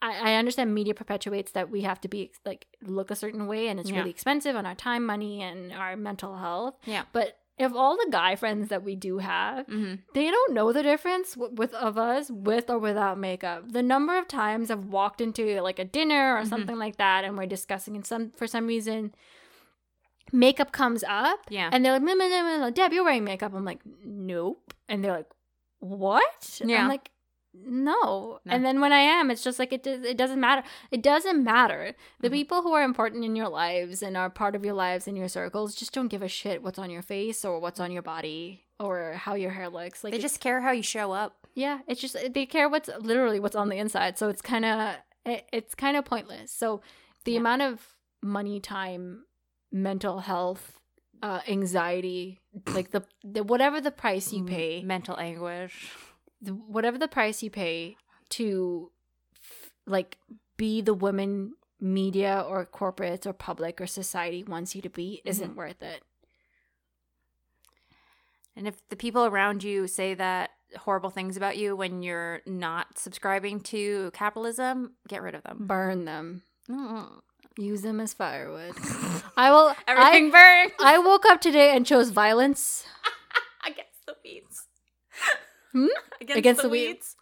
[0.00, 3.68] I, I understand media perpetuates that we have to be like look a certain way
[3.68, 3.98] and it's Yeah.
[3.98, 6.76] really expensive on our time, money, and our mental health.
[6.84, 7.04] Yeah.
[7.12, 9.98] But if all the guy friends that we do have, Mhm.
[10.14, 13.72] they don't know the difference w- with of us with or without makeup.
[13.72, 16.48] The number of times I've walked into like a dinner or Mhm.
[16.48, 19.12] something like that, and we're discussing, and some for some reason,
[20.32, 21.70] makeup comes up, Yeah.
[21.72, 23.52] and they're like, no, no, no, no, no, Deb, you're wearing makeup.
[23.54, 25.30] I'm like, nope, and they're like,
[25.80, 26.60] what?
[26.64, 26.82] Yeah.
[26.82, 27.10] I'm like.
[27.66, 28.38] No.
[28.44, 28.52] No.
[28.52, 29.82] and then when I am, it's just like it.
[29.82, 30.62] does- It doesn't matter.
[30.90, 31.94] It doesn't matter.
[32.20, 32.32] The Mhm.
[32.32, 35.28] people who are important in your lives and are part of your lives and your
[35.28, 38.64] circles just don't give a shit what's on your face or what's on your body
[38.78, 40.04] or how your hair looks.
[40.04, 41.46] Like they just care how you show up.
[41.54, 44.16] yeah, it's just they care what's literally what's on the inside.
[44.18, 44.96] So it's kind of
[45.26, 46.52] it, it's kind of pointless.
[46.52, 46.80] So
[47.24, 47.40] the Yeah.
[47.40, 49.24] amount of money, time,
[49.72, 50.80] mental health,
[51.22, 52.40] uh, anxiety,
[52.72, 55.92] like the, the whatever the price you Mm, pay, mental anguish.
[56.40, 57.96] The, whatever the price you pay
[58.30, 58.90] to
[59.34, 60.18] f- like
[60.56, 65.56] be the woman media or corporates or public or society wants you to be isn't
[65.56, 66.02] worth it.
[68.56, 72.98] And if the people around you say that horrible things about you when you're not
[72.98, 75.66] subscribing to capitalism, get rid of them.
[75.66, 76.42] Burn them.
[76.68, 77.20] Mm.
[77.56, 78.74] Use them as firewood.
[79.36, 79.68] I will.
[79.68, 82.84] I, Everything burns I woke up today and chose violence.
[83.64, 84.47] against the weeds.
[85.72, 85.86] Hmm?
[86.20, 87.16] Against, Against the, the we- weeds.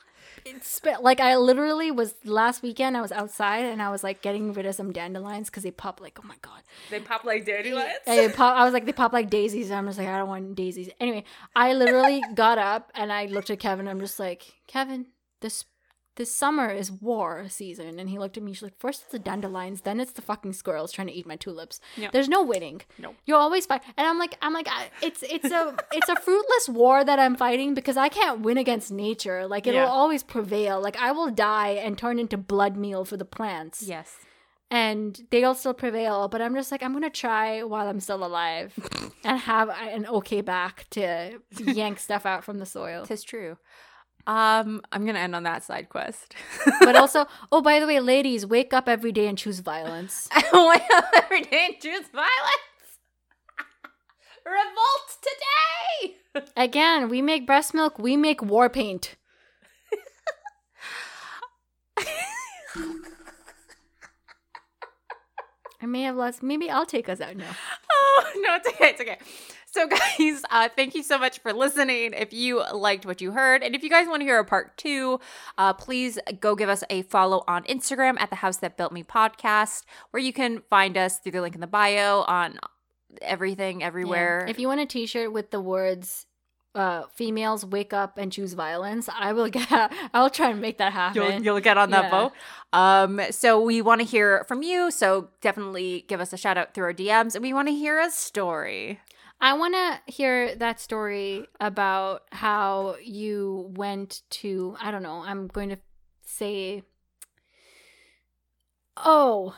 [0.45, 2.97] It's sp- like I literally was last weekend.
[2.97, 6.01] I was outside and I was like getting rid of some dandelions because they pop
[6.01, 6.63] like oh my god.
[6.89, 7.99] They pop like dandelions.
[8.07, 9.71] They pop, I was like they pop like daisies.
[9.71, 10.89] And I'm just like I don't want daisies.
[11.01, 11.25] Anyway,
[11.57, 13.89] I literally got up and I looked at Kevin.
[13.89, 15.07] I'm just like Kevin,
[15.41, 15.65] this
[16.17, 17.99] this summer is war season.
[18.01, 18.53] And he looked at me.
[18.53, 21.37] She's like, first it's the dandelions, then it's the fucking squirrels trying to eat my
[21.37, 21.81] tulips.
[21.97, 22.09] Yeah.
[22.13, 22.83] There's no winning.
[22.99, 23.15] No.
[23.27, 23.83] You're always fight.
[23.97, 27.37] And I'm like, I'm like, I, it's it's a it's a fruitless war that I'm
[27.37, 29.47] fighting because I can't win against nature.
[29.47, 29.87] Like it'll Yeah.
[29.89, 30.81] always prevail.
[30.81, 34.17] Like I will die and turn into blood meal for the plants Yes.
[34.71, 36.29] and they'll still prevail.
[36.29, 38.73] But I'm just like, I'm gonna try while I'm still alive
[39.25, 43.05] and have an okay back to yank stuff out from the soil.
[43.07, 43.59] Tis true.
[44.27, 46.35] Um, I'm gonna end on that side quest.
[46.81, 50.29] But also, oh, by the way, ladies, wake up every day and choose violence.
[50.53, 52.31] Wake up every day and choose violence.
[54.45, 56.53] Revolt today.
[56.57, 59.17] Again, we make breast milk, we make war paint.
[65.81, 66.43] I may have lost.
[66.43, 67.55] Maybe I'll take us out now.
[67.93, 68.89] Oh no, it's okay.
[68.89, 69.19] It's okay.
[69.77, 69.87] So,
[70.19, 72.15] guys, uh, thank you so much for listening.
[72.15, 74.79] If you liked what you heard, and if you guys want to hear a part
[74.79, 75.21] two,
[75.59, 79.03] uh, please go give us a follow on Instagram at the House That Built Me
[79.03, 82.59] podcast, where you can find us through the link in the bio on
[83.21, 84.47] everything, everywhere.
[84.49, 86.25] If you want a T-shirt with the words
[86.75, 89.93] uh, "females wake up and choose violence," I will get.
[90.15, 91.21] I'll try and make that happen.
[91.23, 92.11] You'll, you'll get on that Yeah.
[92.11, 92.33] vote.
[92.73, 94.91] Um, so we want to hear from you.
[94.91, 98.01] So definitely give us a shout out through our DMs, and we want to hear
[98.01, 99.01] a story.
[99.41, 104.77] I want to hear that story about how you went to.
[104.81, 105.23] I don't know.
[105.27, 105.79] I'm going to
[106.25, 106.83] say.
[108.97, 109.55] Oh,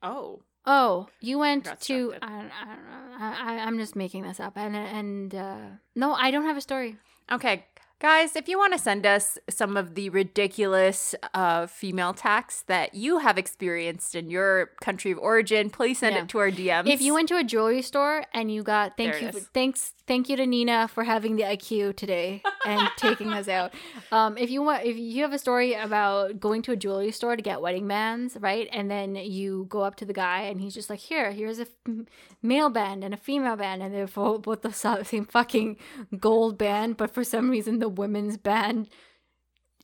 [0.00, 1.08] Oh, oh!
[1.20, 3.16] You went to I don't- I don't know.
[3.18, 5.56] I, I, I'm just making this up, and and uh,
[5.96, 6.96] no, I don't have a story.
[7.32, 7.66] okay.
[8.00, 12.94] Guys, if you want to send us some of the ridiculous uh, female tax that
[12.94, 16.22] you have experienced in your country of origin, please send Yeah.
[16.22, 16.86] it to our DMs.
[16.88, 19.38] If you went to a jewelry store and you got thank There you, it for,
[19.38, 19.48] is.
[19.52, 22.40] thanks, thank you to Nina for having the IQ today.
[22.66, 23.72] and taking us out.
[24.12, 27.36] Um, if you want, if you have a story about going to a jewelry store
[27.36, 30.74] to get wedding bands, right, and then you go up to the guy and he's
[30.74, 32.06] just like, "Here, here's a f-
[32.42, 34.72] male band and a female band, and they're both both the
[35.04, 35.76] same fucking
[36.18, 38.88] gold band, but for some reason the women's band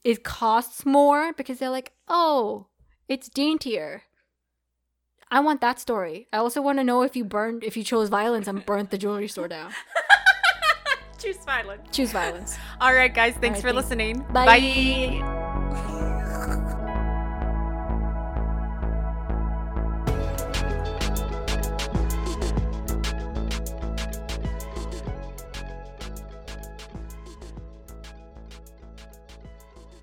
[0.03, 2.67] it costs more because they're like, oh,
[3.09, 4.03] it's daintier."
[5.31, 6.29] I want that story.
[6.33, 8.99] I also want to know if you burned, if you chose violence and burnt the
[8.99, 9.73] jewelry store down.
[11.25, 11.89] Choose violence.
[11.91, 12.59] Choose violence.
[12.81, 13.35] All right, guys.
[13.35, 13.89] Thanks right, for thanks.
[13.89, 14.21] listening.
[14.33, 14.45] Bye.
[14.47, 15.61] Bye.